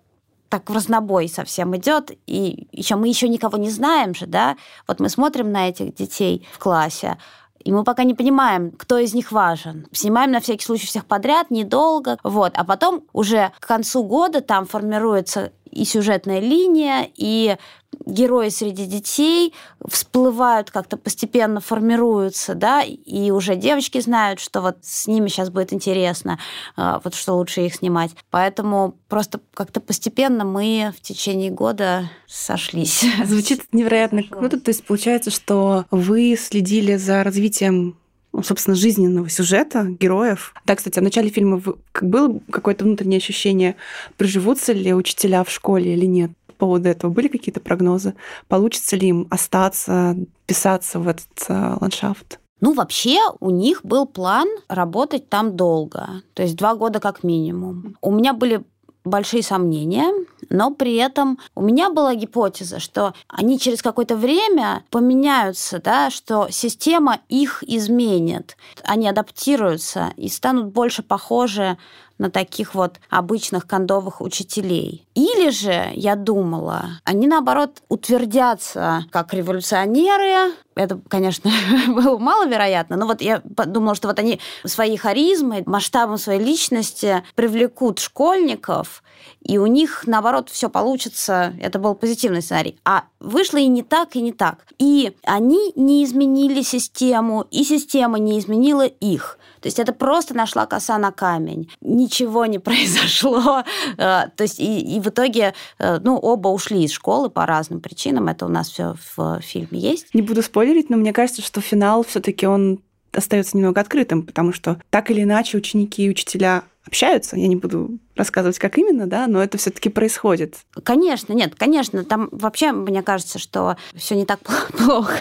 [0.49, 4.99] так в разнобой совсем идет, и еще мы еще никого не знаем же, да, вот
[4.99, 7.17] мы смотрим на этих детей в классе,
[7.63, 9.87] и мы пока не понимаем, кто из них важен.
[9.91, 12.53] Снимаем на всякий случай всех подряд, недолго, вот.
[12.55, 17.57] А потом уже к концу года там формируется и сюжетная линия, и
[18.05, 19.53] герои среди детей
[19.87, 25.73] всплывают, как-то постепенно формируются, да, и уже девочки знают, что вот с ними сейчас будет
[25.73, 26.39] интересно,
[26.75, 28.11] а, вот что лучше их снимать.
[28.29, 33.05] Поэтому просто как-то постепенно мы в течение года сошлись.
[33.25, 34.59] Звучит невероятно круто.
[34.59, 37.97] То есть получается, что вы следили за развитием
[38.33, 40.53] ну, собственно, жизненного сюжета героев.
[40.65, 41.59] Да, кстати, в начале фильма
[42.01, 43.77] было какое-то внутреннее ощущение,
[44.17, 46.31] приживутся ли учителя в школе или нет?
[46.57, 48.15] По поводу этого были какие-то прогнозы?
[48.47, 50.15] Получится ли им остаться,
[50.45, 52.39] писаться в этот э, ландшафт?
[52.59, 57.95] Ну, вообще, у них был план работать там долго, то есть два года как минимум.
[58.01, 58.63] У меня были
[59.07, 60.11] большие сомнения,
[60.49, 66.47] но при этом у меня была гипотеза, что они через какое-то время поменяются, да, что
[66.49, 71.77] система их изменит, они адаптируются и станут больше похожи
[72.17, 75.07] на таких вот обычных кондовых учителей.
[75.13, 80.53] Или же, я думала, они, наоборот, утвердятся как революционеры.
[80.75, 81.51] Это, конечно,
[81.87, 87.99] было маловероятно, но вот я подумала, что вот они своей харизмой, масштабом своей личности привлекут
[87.99, 89.03] школьников,
[89.41, 91.53] и у них, наоборот, все получится.
[91.61, 92.79] Это был позитивный сценарий.
[92.83, 94.65] А вышло и не так, и не так.
[94.77, 99.39] И они не изменили систему, и система не изменила их.
[99.61, 101.69] То есть это просто нашла коса на камень.
[101.81, 103.63] Ничего не произошло.
[103.97, 107.81] Э, то есть и, и в итоге э, ну, оба ушли из школы по разным
[107.81, 108.27] причинам.
[108.27, 110.13] Это у нас все в фильме есть.
[110.13, 112.79] Не буду спойлерить, но мне кажется, что финал все-таки он
[113.13, 117.35] остается немного открытым, потому что так или иначе ученики и учителя общаются.
[117.35, 120.55] Я не буду рассказывать, как именно, да, но это все-таки происходит.
[120.83, 124.39] Конечно, нет, конечно, там вообще мне кажется, что все не так
[124.77, 125.19] плохо,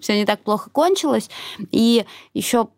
[0.00, 1.30] все не так плохо кончилось,
[1.70, 2.68] и еще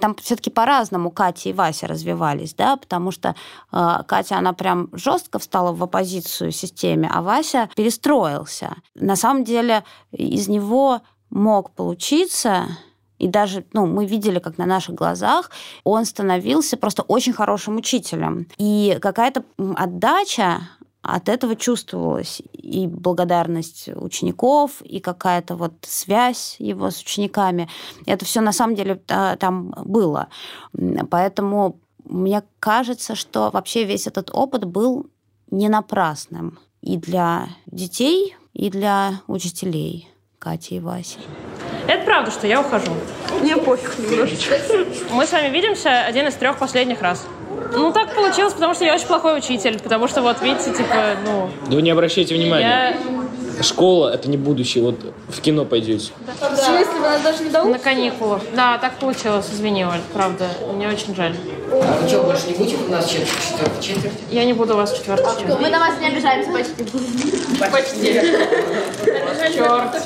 [0.00, 3.36] там все-таки по-разному Катя и Вася развивались, да, потому что
[3.70, 8.74] э, Катя, она прям жестко встала в оппозицию системе, а Вася перестроился.
[8.96, 12.76] На самом деле из него мог получиться
[13.22, 15.52] и даже ну, мы видели, как на наших глазах
[15.84, 18.48] он становился просто очень хорошим учителем.
[18.58, 19.44] И какая-то
[19.76, 20.68] отдача
[21.02, 27.68] от этого чувствовалась и благодарность учеников, и какая-то вот связь его с учениками.
[28.06, 30.26] Это все на самом деле там было.
[31.08, 35.06] Поэтому мне кажется, что вообще весь этот опыт был
[35.48, 40.08] не напрасным и для детей, и для учителей
[40.40, 41.18] Кати и Васи.
[41.86, 42.92] Это правда, что я ухожу.
[43.40, 44.54] Мне пофиг немножечко.
[45.10, 47.26] Мы с вами видимся один из трех последних раз.
[47.72, 49.78] Ну, так получилось, потому что я очень плохой учитель.
[49.80, 51.50] Потому что, вот, видите, типа, ну...
[51.68, 52.96] Да вы не обращайте внимания.
[53.58, 53.62] Я...
[53.62, 54.84] школа— это не будущее.
[54.84, 54.96] Вот
[55.28, 56.12] в кино пойдете.
[56.38, 58.42] В смысле, вы нас даже не На каникулах.
[58.54, 59.48] Да, так получилось.
[59.52, 60.48] Извини, Оль, правда.
[60.74, 61.34] Мне очень жаль.
[61.80, 64.12] А вы что, больше не будете у нас четверть, четверть, четверть?
[64.30, 65.58] Я не буду вас четвертый час.
[65.58, 66.84] Мы на вас не обижаемся почти.
[67.70, 68.20] Почти.
[69.54, 70.02] Черт.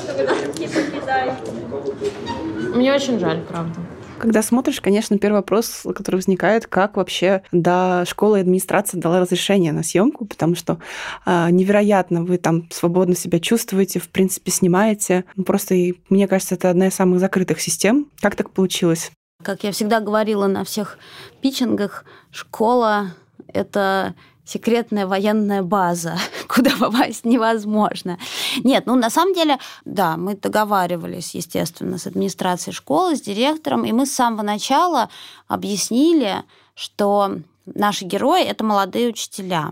[2.73, 3.81] Мне очень жаль, правда.
[4.17, 9.83] Когда смотришь, конечно, первый вопрос, который возникает, как вообще до школы администрация дала разрешение на
[9.83, 10.79] съемку, потому что
[11.25, 15.25] э, невероятно вы там свободно себя чувствуете, в принципе, снимаете.
[15.35, 18.07] Ну, просто, и, мне кажется, это одна из самых закрытых систем.
[18.19, 19.11] Как так получилось?
[19.43, 20.97] Как я всегда говорила на всех
[21.41, 23.11] питчингах, школа—
[23.47, 28.17] это секретная военная база, куда попасть невозможно.
[28.63, 33.91] Нет, ну на самом деле, да, мы договаривались, естественно, с администрацией школы, с директором, и
[33.91, 35.09] мы с самого начала
[35.47, 39.71] объяснили, что наши герои это молодые учителя.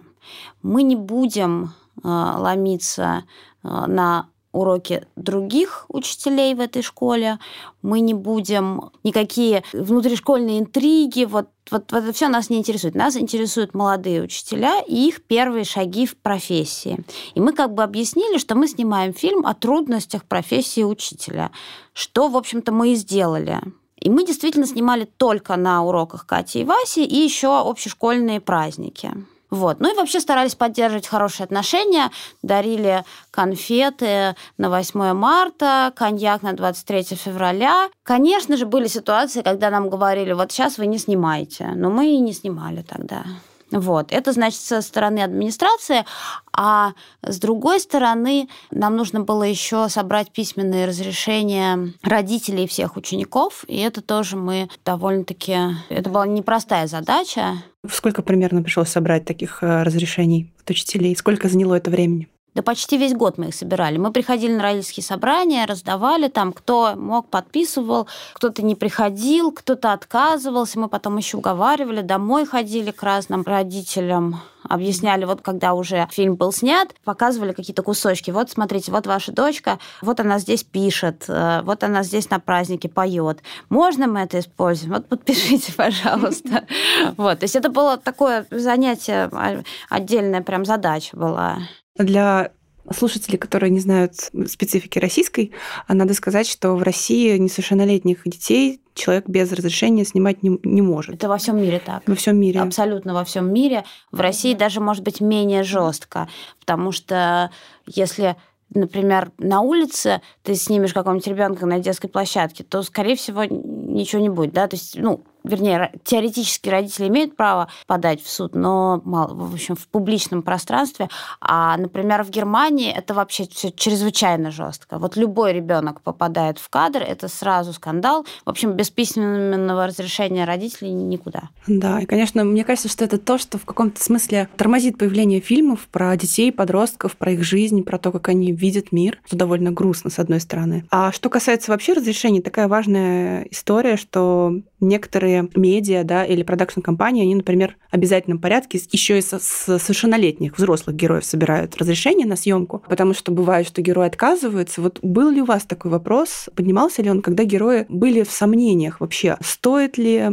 [0.61, 1.73] Мы не будем
[2.03, 3.23] э, ломиться
[3.63, 7.39] э, на уроки других учителей в этой школе,
[7.81, 12.95] мы не будем никакие внутришкольные интриги, вот, вот, вот это все нас не интересует.
[12.95, 17.03] Нас интересуют молодые учителя и их первые шаги в профессии.
[17.33, 21.51] И мы как бы объяснили, что мы снимаем фильм о трудностях профессии учителя,
[21.93, 23.61] что, в общем-то, мы и сделали.
[23.99, 29.11] И мы действительно снимали только на уроках Кати и Васи и еще общешкольные праздники.
[29.49, 29.79] Вот.
[29.79, 37.15] Ну и вообще старались поддерживать хорошие отношения, дарили конфеты на 8 марта, коньяк на 23
[37.15, 37.89] февраля.
[38.03, 42.19] Конечно же, были ситуации, когда нам говорили, вот сейчас вы не снимаете, но мы и
[42.19, 43.23] не снимали тогда.
[43.71, 44.11] Вот.
[44.11, 46.05] Это значит со стороны администрации,
[46.53, 53.77] а с другой стороны нам нужно было еще собрать письменные разрешения родителей всех учеников, и
[53.79, 55.57] это тоже мы довольно-таки...
[55.89, 57.63] Это была непростая задача.
[57.89, 61.15] Сколько примерно пришлось собрать таких э, разрешений от учителей?
[61.15, 62.29] Сколько заняло это времени?
[62.55, 63.97] Да почти весь год мы их собирали.
[63.97, 70.79] Мы приходили на родительские собрания, раздавали там, кто мог, подписывал, кто-то не приходил, кто-то отказывался.
[70.79, 76.51] Мы потом еще уговаривали, домой ходили к разным родителям объясняли, вот когда уже фильм был
[76.51, 78.31] снят, показывали какие-то кусочки.
[78.31, 82.89] Вот смотрите, вот ваша дочка, вот она здесь пишет, э, вот она здесь на празднике
[82.89, 83.43] поет.
[83.69, 84.93] Можно мы это используем?
[84.93, 86.65] Вот подпишите, пожалуйста.
[87.17, 91.59] Вот, то есть это было такое занятие, а, отдельная прям задача была.
[91.97, 92.51] Для
[92.93, 94.13] слушателей, которые не знают
[94.47, 95.51] специфики российской,
[95.87, 101.15] надо сказать, что в России несовершеннолетних детей человек без разрешения снимать не, не может.
[101.15, 102.03] Это во всем мире так.
[102.05, 102.61] Во всем мире.
[102.61, 103.83] Абсолютно во всем мире.
[104.11, 106.29] В России даже может быть менее жестко,
[106.59, 107.51] потому что
[107.87, 108.35] если
[108.73, 114.29] например, на улице ты снимешь какого-нибудь ребенка на детской площадке, то, скорее всего, ничего не
[114.29, 119.53] будет, да, то есть, ну, вернее, теоретически родители имеют право подать в суд, но, в
[119.53, 121.09] общем, в публичном пространстве.
[121.39, 124.97] А, например, в Германии это вообще все чрезвычайно жестко.
[124.99, 128.25] Вот любой ребенок попадает в кадр, это сразу скандал.
[128.45, 131.49] В общем, без письменного разрешения родителей никуда.
[131.67, 135.87] Да, и, конечно, мне кажется, что это то, что в каком-то смысле тормозит появление фильмов
[135.91, 139.19] про детей, подростков, про их жизнь, про то, как они видят мир.
[139.25, 140.85] Это довольно грустно, с одной стороны.
[140.91, 147.35] А что касается вообще разрешений, такая важная история, что некоторые медиа да, или продакшн-компании, они,
[147.35, 152.83] например, в обязательном порядке еще и со, с совершеннолетних взрослых героев собирают разрешение на съемку,
[152.87, 154.81] потому что бывает, что герои отказываются.
[154.81, 156.49] Вот был ли у вас такой вопрос?
[156.55, 160.25] Поднимался ли он, когда герои были в сомнениях вообще, стоит ли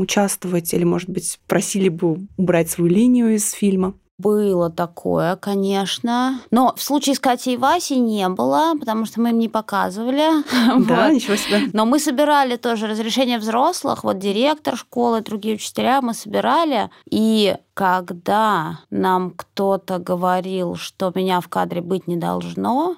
[0.00, 3.94] участвовать или, может быть, просили бы убрать свою линию из фильма?
[4.20, 6.40] Было такое, конечно.
[6.50, 10.28] Но в случае с Катей и Васей не было, потому что мы им не показывали.
[10.90, 11.14] Да, вот.
[11.14, 11.70] ничего себе.
[11.72, 14.04] Но мы собирали тоже разрешение взрослых.
[14.04, 16.90] Вот директор школы, другие учителя мы собирали.
[17.10, 22.96] И когда нам кто-то говорил, что меня в кадре быть не должно,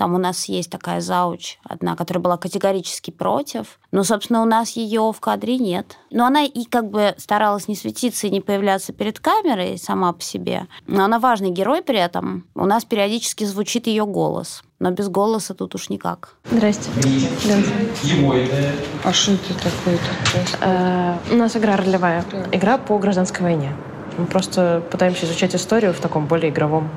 [0.00, 3.78] там у нас есть такая зауч одна, которая была категорически против.
[3.92, 5.98] Но, собственно, у нас ее в кадре нет.
[6.10, 10.22] Но она и как бы старалась не светиться и не появляться перед камерой сама по
[10.22, 10.68] себе.
[10.86, 12.46] Но она важный герой при этом.
[12.54, 14.62] У нас периодически звучит ее голос.
[14.78, 16.36] Но без голоса тут уж никак.
[16.50, 16.88] Здрасте.
[19.04, 19.98] А что это такое?
[20.62, 22.24] Э, у нас игра ролевая.
[22.52, 23.76] Игра по гражданской войне.
[24.16, 26.88] Мы просто пытаемся изучать историю в таком более игровом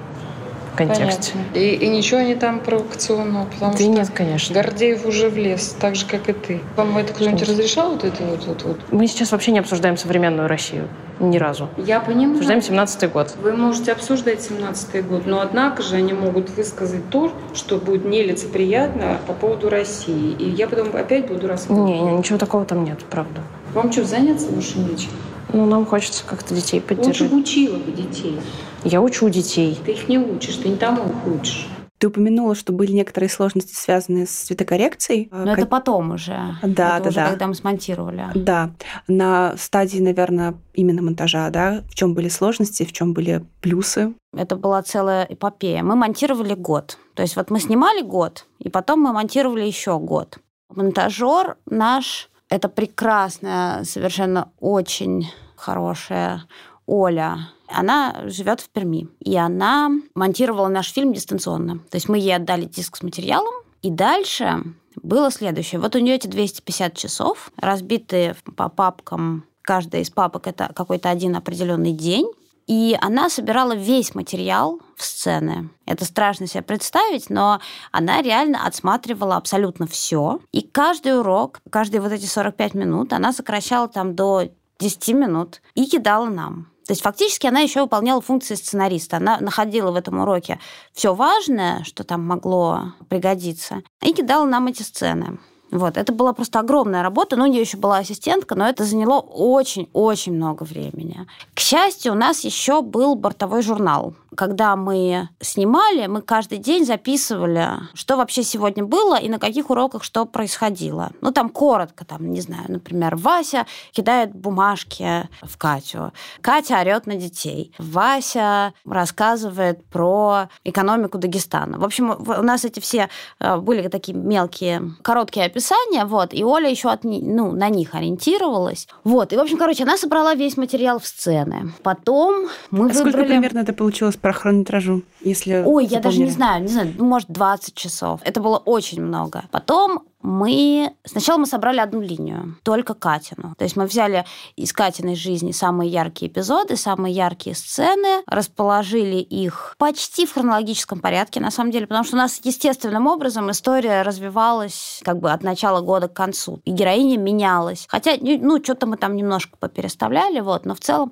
[0.73, 1.33] контексте.
[1.53, 4.53] И, и ничего не там провокационного, потому да что нет, конечно.
[4.55, 6.61] Гордеев уже влез, так же, как и ты.
[6.75, 8.79] Вам это кто-нибудь разрешал вот это вот, вот, вот?
[8.91, 10.87] Мы сейчас вообще не обсуждаем современную Россию.
[11.19, 11.69] Ни разу.
[11.77, 12.31] Я понимаю.
[12.31, 13.35] Обсуждаем 17-й год.
[13.41, 19.19] Вы можете обсуждать 17-й год, но однако же они могут высказать то, что будет нелицеприятно
[19.27, 20.35] по поводу России.
[20.39, 21.89] И я потом опять буду рассказывать.
[21.89, 23.41] Не, не, ничего такого там нет, правда.
[23.73, 25.09] Вам что, заняться больше нечем?
[25.53, 27.21] Ну, нам хочется как-то детей поддержать.
[27.21, 28.39] Лучше бы учила бы детей.
[28.83, 29.79] Я учу детей.
[29.85, 31.67] Ты их не учишь, ты не тому их учишь.
[31.99, 35.29] Ты упомянула, что были некоторые сложности, связанные с цветокоррекцией.
[35.31, 35.59] Но как...
[35.59, 36.57] это потом уже.
[36.61, 37.29] Да, это да, уже, да.
[37.29, 38.25] Когда мы смонтировали.
[38.35, 38.71] Да.
[39.07, 44.13] На стадии, наверное, именно монтажа, да, в чем были сложности, в чем были плюсы?
[44.35, 45.81] Это была целая эпопея.
[45.81, 46.97] Мы монтировали год.
[47.13, 50.39] То есть вот мы снимали год, и потом мы монтировали еще год.
[50.75, 56.43] Монтажер наш это прекрасная, совершенно очень хорошая
[56.85, 57.49] Оля.
[57.73, 59.07] Она живет в Перми.
[59.19, 61.79] И она монтировала наш фильм дистанционно.
[61.89, 64.63] То есть мы ей отдали диск с материалом, и дальше
[65.01, 65.81] было следующее.
[65.81, 69.45] Вот у нее эти 250 часов, разбитые по папкам.
[69.61, 72.29] Каждая из папок это какой-то один определенный день.
[72.65, 75.69] И она собирала весь материал в сцены.
[75.85, 77.59] Это страшно себе представить, но
[77.91, 80.39] она реально отсматривала абсолютно все.
[80.53, 84.49] И каждый урок, каждые вот эти 45 минут она сокращала там до
[84.79, 86.67] 10 минут и кидала нам.
[86.85, 89.17] То есть фактически она еще выполняла функции сценариста.
[89.17, 90.59] Она находила в этом уроке
[90.93, 95.39] все важное, что там могло пригодиться, и кидала нам эти сцены.
[95.71, 99.19] Вот, это была просто огромная работа, но у нее еще была ассистентка, но это заняло
[99.19, 101.25] очень-очень много времени.
[101.55, 104.13] К счастью, у нас еще был бортовой журнал.
[104.35, 110.03] Когда мы снимали, мы каждый день записывали, что вообще сегодня было и на каких уроках
[110.03, 111.11] что происходило.
[111.21, 117.15] Ну, там коротко, там, не знаю, например, Вася кидает бумажки в Катю, Катя орет на
[117.15, 121.77] детей, Вася рассказывает про экономику Дагестана.
[121.77, 123.09] В общем, у нас эти все
[123.39, 127.95] э, были такие мелкие, короткие описания, описания, вот, и Оля еще от, ну, на них
[127.95, 128.87] ориентировалась.
[129.03, 131.73] Вот, и, в общем, короче, она собрала весь материал в сцены.
[131.83, 133.11] Потом мы а выбрали...
[133.11, 137.27] сколько примерно это получилось по хронометражу, если Ой, я даже не знаю, не знаю, может,
[137.29, 138.21] 20 часов.
[138.23, 139.43] Это было очень много.
[139.51, 140.93] Потом мы...
[141.03, 143.53] Сначала мы собрали одну линию, только Катину.
[143.57, 144.23] То есть мы взяли
[144.55, 151.41] из Катиной жизни самые яркие эпизоды, самые яркие сцены, расположили их почти в хронологическом порядке,
[151.41, 155.81] на самом деле, потому что у нас естественным образом история развивалась как бы от начала
[155.81, 157.85] года к концу, и героиня менялась.
[157.89, 161.11] Хотя, ну, что-то мы там немножко попереставляли, вот, но в целом...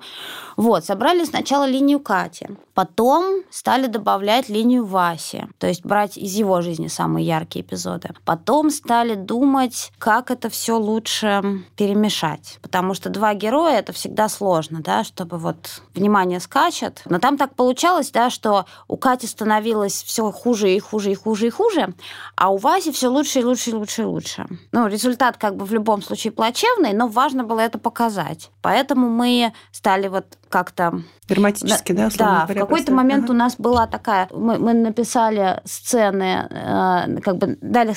[0.56, 6.60] Вот, собрали сначала линию Кати, потом стали добавлять линию Васи, то есть брать из его
[6.60, 8.10] жизни самые яркие эпизоды.
[8.24, 12.58] Потом стали думать, как это все лучше перемешать.
[12.62, 17.02] Потому что два героя это всегда сложно, да, чтобы вот внимание скачет.
[17.06, 21.46] Но там так получалось, да, что у Кати становилось все хуже и хуже и хуже
[21.48, 21.94] и хуже,
[22.36, 24.46] а у Васи все лучше и лучше и лучше и лучше.
[24.72, 28.50] Ну, результат как бы в любом случае плачевный, но важно было это показать.
[28.62, 31.00] Поэтому мы стали вот как-то...
[31.28, 33.32] Драматически, да, Да, в какой-то момент ага.
[33.32, 34.28] у нас была такая...
[34.32, 37.94] Мы, мы написали сцены, э, как бы дали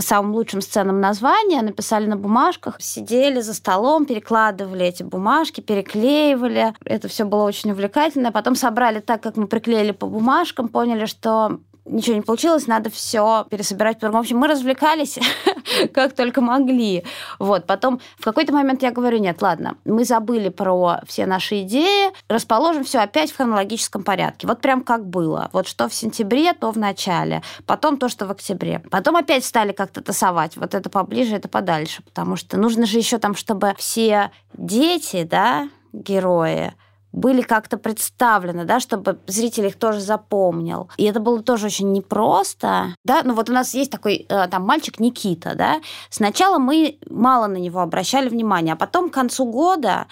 [0.00, 6.72] самым лучшим сценам названия, написали на бумажках, сидели за столом, перекладывали эти бумажки, переклеивали.
[6.84, 8.30] Это все было очень увлекательно.
[8.30, 11.58] Потом собрали так, как мы приклеили по бумажкам, поняли, что
[11.88, 14.00] ничего не получилось, надо все пересобирать.
[14.00, 15.18] В общем, мы развлекались
[15.94, 17.04] как только могли.
[17.38, 17.66] Вот.
[17.66, 22.84] Потом в какой-то момент я говорю, нет, ладно, мы забыли про все наши идеи, расположим
[22.84, 24.46] все опять в хронологическом порядке.
[24.46, 25.50] Вот прям как было.
[25.52, 27.42] Вот что в сентябре, то в начале.
[27.66, 28.82] Потом то, что в октябре.
[28.90, 30.56] Потом опять стали как-то тасовать.
[30.56, 32.02] Вот это поближе, это подальше.
[32.02, 36.74] Потому что нужно же еще там, чтобы все дети, да, герои,
[37.12, 40.90] были как-то представлены, да, чтобы зритель их тоже запомнил.
[40.96, 44.62] И это было тоже очень непросто, да, ну вот у нас есть такой э, там
[44.64, 45.80] мальчик Никита, да,
[46.10, 50.06] сначала мы мало на него обращали внимание, а потом к концу года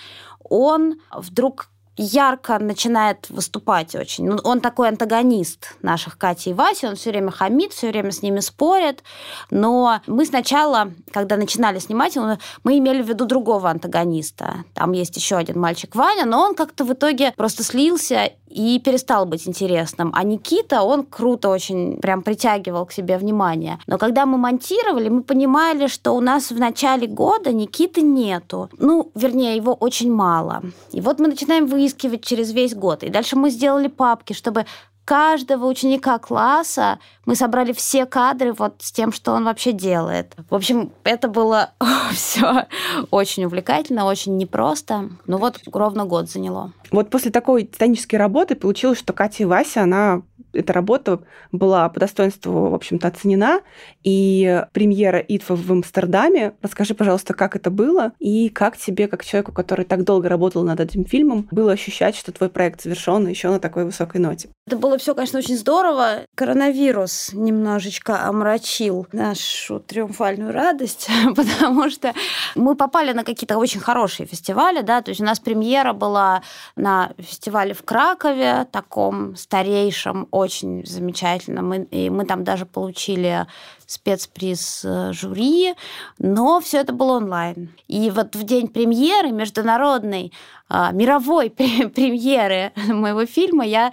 [0.48, 4.28] он вдруг ярко начинает выступать очень.
[4.28, 8.22] Ну, он такой антагонист наших Кати и Васи, он все время хамит, все время с
[8.22, 9.02] ними спорит.
[9.50, 12.16] Но мы сначала, когда начинали снимать
[12.64, 14.64] мы имели в виду другого антагониста.
[14.74, 19.26] Там есть еще один мальчик Ваня, но он как-то в итоге просто слился и перестал
[19.26, 20.10] быть интересным.
[20.14, 23.78] А Никита, он круто очень прям притягивал к себе внимание.
[23.86, 28.70] Но когда мы монтировали, мы понимали, что у нас в начале года Никиты нету.
[28.78, 30.62] Ну, вернее, его очень мало.
[30.92, 33.02] И вот мы начинаем выискивать через весь год.
[33.02, 34.64] И дальше мы сделали папки, чтобы
[35.06, 40.34] каждого ученика класса мы собрали все кадры вот с тем, что он вообще делает.
[40.50, 41.70] В общем, это было
[42.12, 42.66] все
[43.10, 45.08] очень увлекательно, очень непросто.
[45.26, 46.72] Ну вот ровно год заняло.
[46.90, 50.22] Вот после такой титанической работы получилось, что Катя и Вася, она
[50.56, 51.20] эта работа
[51.52, 53.60] была по достоинству, в общем-то, оценена.
[54.02, 56.54] И премьера ИТФа в Амстердаме.
[56.62, 60.80] Расскажи, пожалуйста, как это было и как тебе, как человеку, который так долго работал над
[60.80, 64.48] этим фильмом, было ощущать, что твой проект завершен еще на такой высокой ноте?
[64.66, 66.22] Это было все, конечно, очень здорово.
[66.34, 72.14] Коронавирус немножечко омрачил нашу триумфальную радость, потому что
[72.54, 76.42] мы попали на какие-то очень хорошие фестивали, да, то есть у нас премьера была
[76.76, 81.62] на фестивале в Кракове, таком старейшем, очень очень замечательно.
[81.62, 83.46] Мы, и мы там даже получили
[83.86, 85.74] спецприз э, жюри,
[86.18, 87.74] но все это было онлайн.
[87.88, 90.32] И вот в день премьеры, международной,
[90.68, 91.50] а, мировой
[91.94, 93.92] премьеры моего фильма, я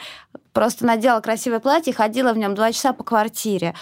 [0.54, 3.74] просто надела красивое платье и ходила в нем два часа по квартире,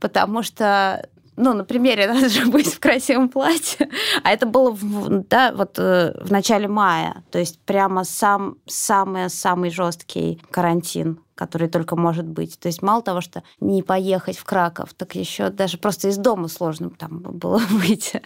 [0.00, 3.88] потому что ну, на примере надо же быть в красивом платье.
[4.22, 7.22] А это было, в, да, вот э, в начале мая.
[7.30, 12.58] То есть прямо сам, самый-самый жесткий карантин который только может быть.
[12.58, 16.48] То есть мало того, что не поехать в Краков, так еще даже просто из дома
[16.48, 18.20] сложно там было выйти.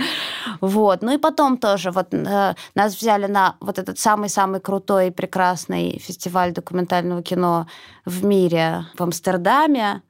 [0.62, 1.02] Вот.
[1.02, 5.98] Ну и потом тоже вот э, нас взяли на вот этот самый-самый крутой и прекрасный
[5.98, 7.66] фестиваль документального кино
[8.06, 10.00] в мире в Амстердаме.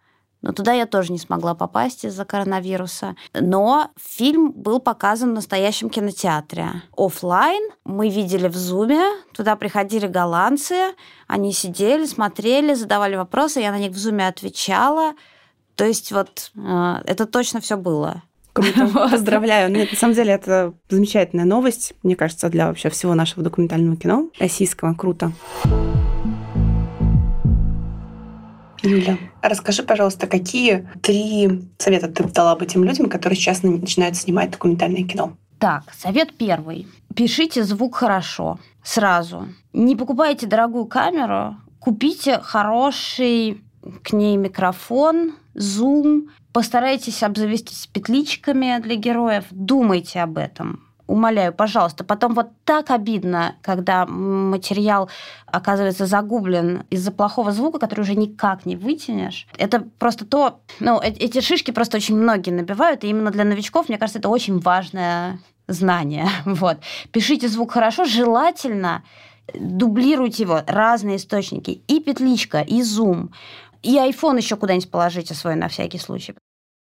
[0.43, 3.17] Но туда я тоже не смогла попасть из-за коронавируса.
[3.33, 6.83] Но фильм был показан в настоящем кинотеатре.
[6.97, 9.03] Оффлайн мы видели в Зуме.
[9.33, 10.95] Туда приходили голландцы.
[11.29, 13.61] Они сидели, смотрели, задавали вопросы.
[13.61, 15.15] Я на них в Зуме отвечала.
[15.77, 18.23] То есть вот э, это точно все было.
[18.53, 19.71] Круто, поздравляю.
[19.71, 24.29] Нет, на самом деле это замечательная новость, мне кажется, для вообще всего нашего документального кино
[24.39, 24.95] российского.
[24.95, 25.33] Круто.
[28.83, 34.51] Юля, расскажи, пожалуйста, какие три совета ты дала бы тем людям, которые сейчас начинают снимать
[34.51, 35.37] документальное кино?
[35.59, 36.89] Так, совет первый.
[37.15, 39.49] Пишите звук хорошо, сразу.
[39.73, 43.63] Не покупайте дорогую камеру, купите хороший
[44.03, 52.05] к ней микрофон, зум, постарайтесь обзавестись петличками для героев, думайте об этом умоляю, пожалуйста.
[52.05, 55.11] Потом вот так обидно, когда материал
[55.47, 59.47] оказывается загублен из-за плохого звука, который уже никак не вытянешь.
[59.59, 60.61] Это просто то...
[60.81, 64.31] Ну, э, эти шишки просто очень многие набивают, и именно для новичков, мне кажется, это
[64.31, 65.39] очень важное
[65.69, 66.29] знание.
[66.45, 66.79] Вот.
[67.13, 69.03] Пишите звук хорошо, желательно
[69.55, 73.33] дублируйте его, разные источники, и петличка, и зум,
[73.83, 76.35] и iPhone еще куда-нибудь положите свой на всякий случай.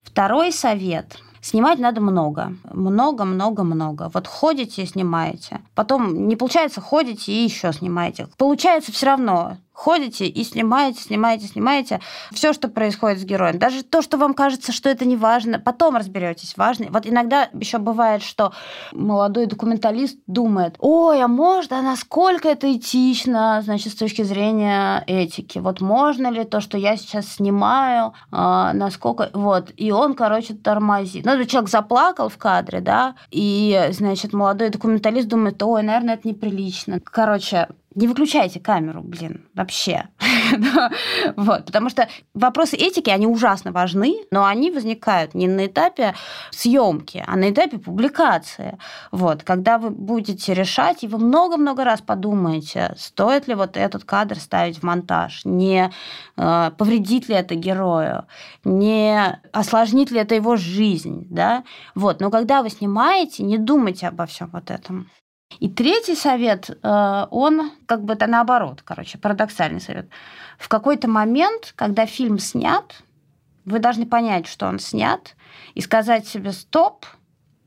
[0.05, 2.55] Второй совет– Снимать надо много.
[2.73, 4.11] Много, много, много.
[4.13, 5.61] Вот ходите и снимаете.
[5.75, 8.29] Потом не получается, ходите и еще снимаете.
[8.37, 12.01] Получается все равно ходите и снимаете, снимаете, снимаете
[12.33, 13.59] все, что происходит с героем.
[13.59, 16.87] Даже то, что вам кажется, что это не важно, потом разберетесь, важно.
[16.91, 18.53] Вот иногда еще бывает, что
[18.93, 25.59] молодой документалист думает, ой, а можно, а насколько это этично, значит, с точки зрения этики?
[25.59, 29.31] Вот можно ли то, что я сейчас снимаю, а, насколько...
[29.33, 29.73] Вот.
[29.77, 31.25] И он, короче, тормозит.
[31.25, 37.01] Ну, человек заплакал в кадре, да, и, значит, молодой документалист думает, ой, наверное, это неприлично.
[37.01, 40.09] Короче, не выключайте камеру, блин, вообще.
[41.37, 46.15] вот, потому что вопросы этики, они ужасно важны, но они возникают не на этапе
[46.51, 48.79] съемки, а на этапе публикации.
[49.11, 54.39] Вот, когда вы будете решать, и вы много-много раз подумаете, стоит ли вот этот кадр
[54.39, 55.91] ставить в монтаж, не
[56.37, 58.27] э, повредит ли это герою,
[58.63, 61.65] не осложнит ли это его жизнь, да,
[61.97, 65.11] вот, но когда вы снимаете, не думайте обо всем вот этом.
[65.59, 70.09] И третий совет, э, он как бы это наоборот, короче, парадоксальный совет.
[70.59, 73.03] В какой-то момент, когда фильм снят,
[73.65, 75.37] вы должны понять, что он снят,
[75.75, 77.05] и сказать себе «стоп»,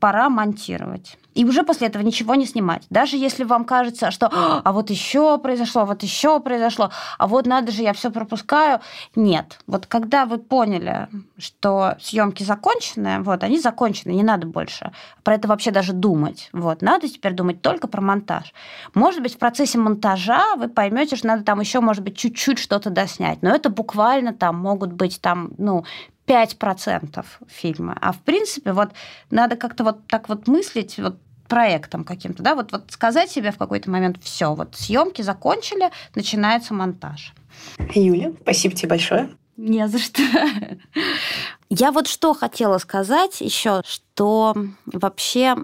[0.00, 1.18] пора монтировать.
[1.34, 2.84] И уже после этого ничего не снимать.
[2.90, 7.72] Даже если вам кажется, что а вот еще произошло, вот еще произошло, а вот надо
[7.72, 8.80] же, я все пропускаю.
[9.14, 9.58] Нет.
[9.66, 11.08] Вот когда вы поняли,
[11.38, 16.48] что съемки закончены, вот, они закончены, не надо больше про это вообще даже думать.
[16.52, 18.52] Вот, надо теперь думать только про монтаж.
[18.94, 22.90] Может быть, в процессе монтажа вы поймете, что надо там еще, может быть, чуть-чуть что-то
[22.90, 23.42] доснять.
[23.42, 25.84] Но это буквально там могут быть там, ну,
[26.26, 27.98] 5% фильма.
[28.00, 28.90] А в принципе, вот
[29.30, 31.16] надо как-то вот так вот мыслить, вот
[31.48, 36.74] проектом каким-то, да, вот, вот сказать себе в какой-то момент, все, вот съемки закончили, начинается
[36.74, 37.32] монтаж.
[37.94, 39.30] Юля, спасибо тебе большое.
[39.56, 40.22] Не за что.
[41.70, 44.54] Я вот что хотела сказать еще, что
[44.86, 45.56] вообще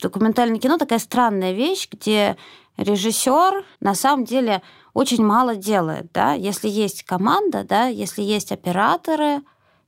[0.00, 2.36] документальное кино такая странная вещь, где
[2.76, 4.62] режиссер на самом деле
[4.94, 9.42] очень мало делает, да, если есть команда, да, если есть операторы,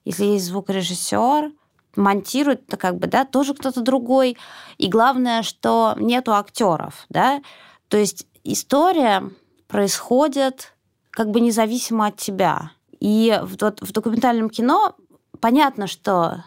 [0.05, 1.53] если есть звукорежиссер,
[1.99, 4.39] монтирует это как бы, да, тоже кто-то другой.
[4.79, 7.43] И главное, что нету актеров, да.
[7.89, 9.31] То есть история
[9.67, 10.75] происходит
[11.11, 12.71] как бы независимо от тебя.
[13.01, 14.95] И вот, в документальном кино
[15.41, 16.45] понятно, что,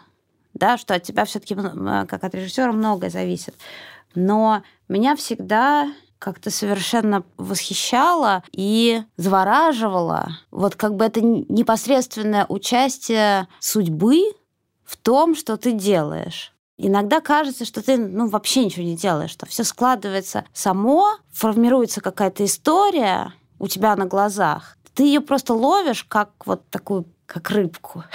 [0.54, 3.54] да, что от тебя все-таки, как от режиссера, многое зависит.
[4.14, 10.38] Но меня всегда как-то совершенно восхищало и завораживало.
[10.50, 14.22] Вот как бы это непосредственное участие судьбы
[14.84, 16.52] в том, что ты делаешь.
[16.78, 22.44] Иногда кажется, что ты ну, вообще ничего не делаешь, что все складывается само, формируется какая-то
[22.44, 24.76] история у тебя на глазах.
[24.94, 28.04] ты ее просто ловишь как вот такую как рыбку.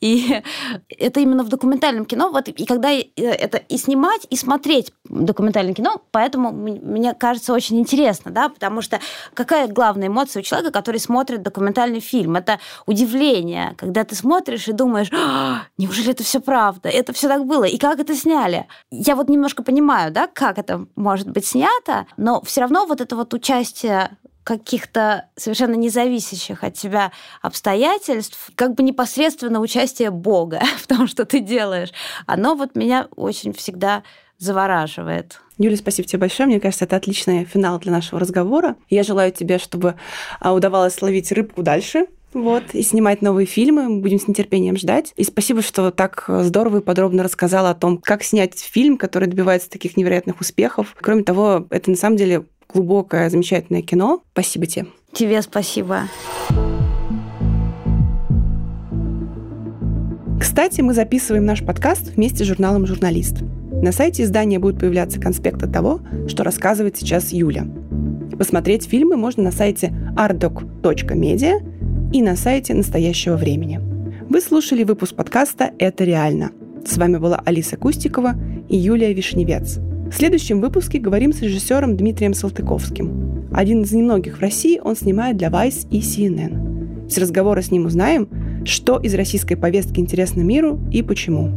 [0.00, 0.42] И
[0.88, 2.30] это именно в документальном кино.
[2.30, 7.78] Вот, и когда э, это и снимать, и смотреть документальное кино, поэтому мне кажется очень
[7.78, 8.98] интересно, да, потому что
[9.34, 12.36] какая главная эмоция у человека, который смотрит документальный фильм?
[12.36, 16.88] Это удивление, когда ты смотришь и думаешь, «А, неужели это все правда?
[16.88, 17.64] Это все так было?
[17.64, 18.66] И как это сняли?
[18.90, 23.16] Я вот немножко понимаю, да, как это может быть снято, но все равно вот это
[23.16, 24.16] вот участие
[24.46, 27.10] каких-то совершенно независящих от тебя
[27.42, 31.90] обстоятельств, как бы непосредственно участие Бога в том, что ты делаешь,
[32.26, 34.04] оно вот меня очень всегда
[34.38, 35.40] завораживает.
[35.58, 36.46] Юля, спасибо тебе большое.
[36.46, 38.76] Мне кажется, это отличный финал для нашего разговора.
[38.88, 39.96] Я желаю тебе, чтобы
[40.38, 43.88] а, удавалось ловить рыбку дальше, вот, и снимать новые фильмы.
[43.88, 45.12] Мы будем с нетерпением ждать.
[45.16, 49.70] И спасибо, что так здорово и подробно рассказала о том, как снять фильм, который добивается
[49.70, 50.94] таких невероятных успехов.
[51.00, 52.44] Кроме того, это на самом деле
[52.76, 54.22] глубокое, замечательное кино.
[54.32, 54.86] Спасибо тебе.
[55.12, 56.02] Тебе спасибо.
[60.38, 63.38] Кстати, мы записываем наш подкаст вместе с журналом «Журналист».
[63.82, 67.66] На сайте издания будет появляться конспект того, что рассказывает сейчас Юля.
[68.38, 73.80] Посмотреть фильмы можно на сайте ardoc.media и на сайте настоящего времени.
[74.28, 76.50] Вы слушали выпуск подкаста «Это реально».
[76.86, 78.34] С вами была Алиса Кустикова
[78.68, 79.78] и Юлия Вишневец.
[80.10, 83.48] В следующем выпуске говорим с режиссером Дмитрием Салтыковским.
[83.52, 87.10] Один из немногих в России он снимает для Vice и CNN.
[87.10, 88.28] С разговора с ним узнаем,
[88.64, 91.50] что из российской повестки интересно миру и почему.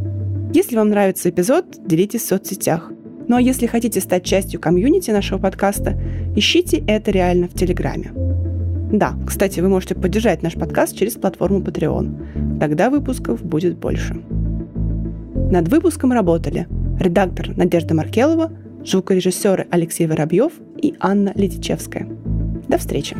[0.52, 2.90] Если вам нравится эпизод, делитесь в соцсетях.
[3.28, 5.96] Ну а если хотите стать частью комьюнити нашего подкаста,
[6.34, 8.10] ищите это реально в Телеграме.
[8.92, 12.58] Да, кстати, вы можете поддержать наш подкаст через платформу Patreon.
[12.58, 14.20] Тогда выпусков будет больше.
[15.52, 16.66] Над выпуском работали–
[17.00, 18.52] редактор Надежда Маркелова,
[18.84, 22.06] звукорежиссеры Алексей Воробьев и Анна Летичевская.
[22.68, 23.16] До встречи!